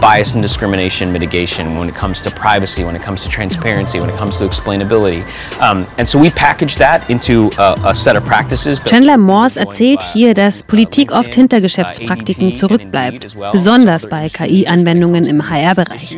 bias 0.01 0.33
and 0.33 0.41
discrimination 0.41 1.11
mitigation, 1.11 1.77
when 1.77 1.87
it 1.87 1.95
comes 1.95 2.21
to 2.21 2.31
privacy, 2.31 2.83
when 2.83 2.95
it 2.95 3.01
comes 3.01 3.23
to 3.23 3.29
transparency, 3.29 3.99
when 3.99 4.09
it 4.09 4.15
comes 4.15 4.37
to 4.37 4.45
explainability. 4.45 5.23
Um, 5.61 5.87
and 5.97 6.07
so 6.07 6.19
we 6.19 6.29
packaged 6.29 6.79
that 6.79 7.09
into 7.09 7.51
a, 7.57 7.75
a 7.85 7.95
set 7.95 8.15
of 8.15 8.25
practices. 8.25 8.81
Chandler 8.81 9.17
Morse 9.17 9.57
erzählt 9.57 10.03
hier, 10.13 10.33
dass 10.33 10.63
Politik 10.63 11.11
oft 11.11 11.33
hinter 11.35 11.61
Geschäftspraktiken 11.61 12.55
zurückbleibt, 12.55 13.35
besonders 13.51 14.07
bei 14.07 14.29
KI-Anwendungen 14.29 15.25
im 15.25 15.49
HR-Bereich. 15.49 16.17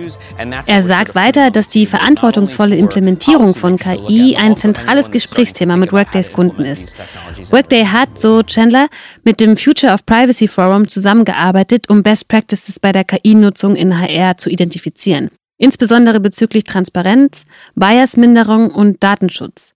Er 0.68 0.82
sagt 0.82 1.16
weiter, 1.16 1.52
dass 1.52 1.70
die 1.70 1.81
die 1.82 1.88
verantwortungsvolle 1.88 2.76
Implementierung 2.76 3.56
von 3.56 3.78
KI 3.80 4.36
ein 4.36 4.56
zentrales 4.56 5.10
Gesprächsthema 5.10 5.78
mit 5.78 5.91
Workdays 5.91 6.32
Kunden 6.32 6.63
ist. 6.63 6.96
Workday 7.52 7.86
hat, 7.86 8.20
so 8.20 8.44
Chandler, 8.44 8.88
mit 9.24 9.39
dem 9.39 9.58
Future 9.58 9.91
of 9.91 10.06
Privacy 10.06 10.48
Forum 10.48 10.88
zusammengearbeitet, 10.88 11.89
um 11.89 12.04
Best 12.04 12.28
Practices 12.28 12.80
bei 12.80 12.91
der 12.91 13.04
KI-Nutzung 13.04 13.76
in 13.76 14.00
HR 14.00 14.38
zu 14.38 14.52
identifizieren. 14.52 15.32
Insbesondere 15.58 16.20
bezüglich 16.20 16.65
Transparenz, 16.65 17.46
Biasminderung 17.74 18.70
und 18.70 19.02
Datenschutz. 19.02 19.74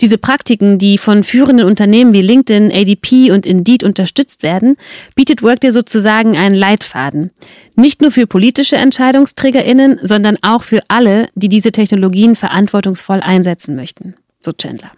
Diese 0.00 0.16
Praktiken, 0.16 0.78
die 0.78 0.96
von 0.96 1.24
führenden 1.24 1.66
Unternehmen 1.66 2.12
wie 2.12 2.22
LinkedIn, 2.22 2.72
ADP 2.72 3.30
und 3.32 3.44
Indeed 3.44 3.84
unterstützt 3.84 4.42
werden, 4.42 4.76
bietet 5.14 5.42
Workday 5.42 5.72
sozusagen 5.72 6.36
einen 6.36 6.54
Leitfaden. 6.54 7.30
Nicht 7.76 8.00
nur 8.00 8.10
für 8.10 8.26
politische 8.26 8.76
EntscheidungsträgerInnen, 8.76 10.00
sondern 10.02 10.38
auch 10.42 10.62
für 10.62 10.82
alle, 10.88 11.28
die 11.34 11.48
diese 11.48 11.72
Technologien 11.72 12.34
verantwortungsvoll 12.34 13.20
einsetzen 13.20 13.76
möchten. 13.76 14.14
So 14.40 14.52
Chandler. 14.52 14.92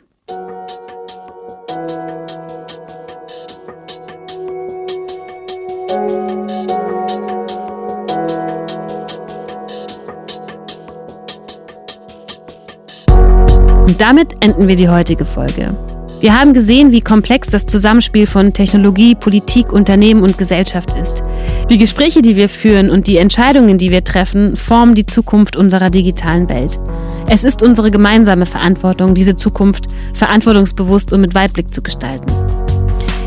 Damit 14.02 14.34
enden 14.40 14.66
wir 14.66 14.74
die 14.74 14.88
heutige 14.88 15.24
Folge. 15.24 15.76
Wir 16.20 16.36
haben 16.36 16.54
gesehen, 16.54 16.90
wie 16.90 17.00
komplex 17.00 17.48
das 17.48 17.66
Zusammenspiel 17.66 18.26
von 18.26 18.52
Technologie, 18.52 19.14
Politik, 19.14 19.72
Unternehmen 19.72 20.24
und 20.24 20.38
Gesellschaft 20.38 20.98
ist. 21.00 21.22
Die 21.70 21.78
Gespräche, 21.78 22.20
die 22.20 22.34
wir 22.34 22.48
führen 22.48 22.90
und 22.90 23.06
die 23.06 23.18
Entscheidungen, 23.18 23.78
die 23.78 23.92
wir 23.92 24.02
treffen, 24.02 24.56
formen 24.56 24.96
die 24.96 25.06
Zukunft 25.06 25.54
unserer 25.54 25.88
digitalen 25.88 26.48
Welt. 26.48 26.80
Es 27.28 27.44
ist 27.44 27.62
unsere 27.62 27.92
gemeinsame 27.92 28.44
Verantwortung, 28.44 29.14
diese 29.14 29.36
Zukunft 29.36 29.86
verantwortungsbewusst 30.14 31.12
und 31.12 31.20
mit 31.20 31.36
Weitblick 31.36 31.72
zu 31.72 31.80
gestalten. 31.80 32.26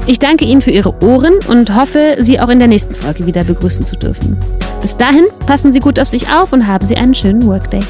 Ich 0.08 0.20
danke 0.20 0.44
Ihnen 0.44 0.62
für 0.62 0.72
Ihre 0.72 1.02
Ohren 1.02 1.36
und 1.48 1.74
hoffe, 1.74 2.18
Sie 2.20 2.38
auch 2.42 2.50
in 2.50 2.60
der 2.60 2.68
nächsten 2.68 2.96
Folge 2.96 3.26
wieder 3.26 3.46
begrüßen 3.46 3.86
zu 3.86 3.96
dürfen. 3.96 4.38
Bis 4.82 4.98
dahin, 4.98 5.24
passen 5.48 5.72
Sie 5.72 5.80
gut 5.80 6.02
auf 6.02 6.10
sich 6.10 6.28
auf 6.28 6.52
und 6.52 6.68
haben 6.68 6.86
Sie 6.86 6.98
einen 6.98 7.16
schönen 7.16 7.46
Workday. 7.48 7.82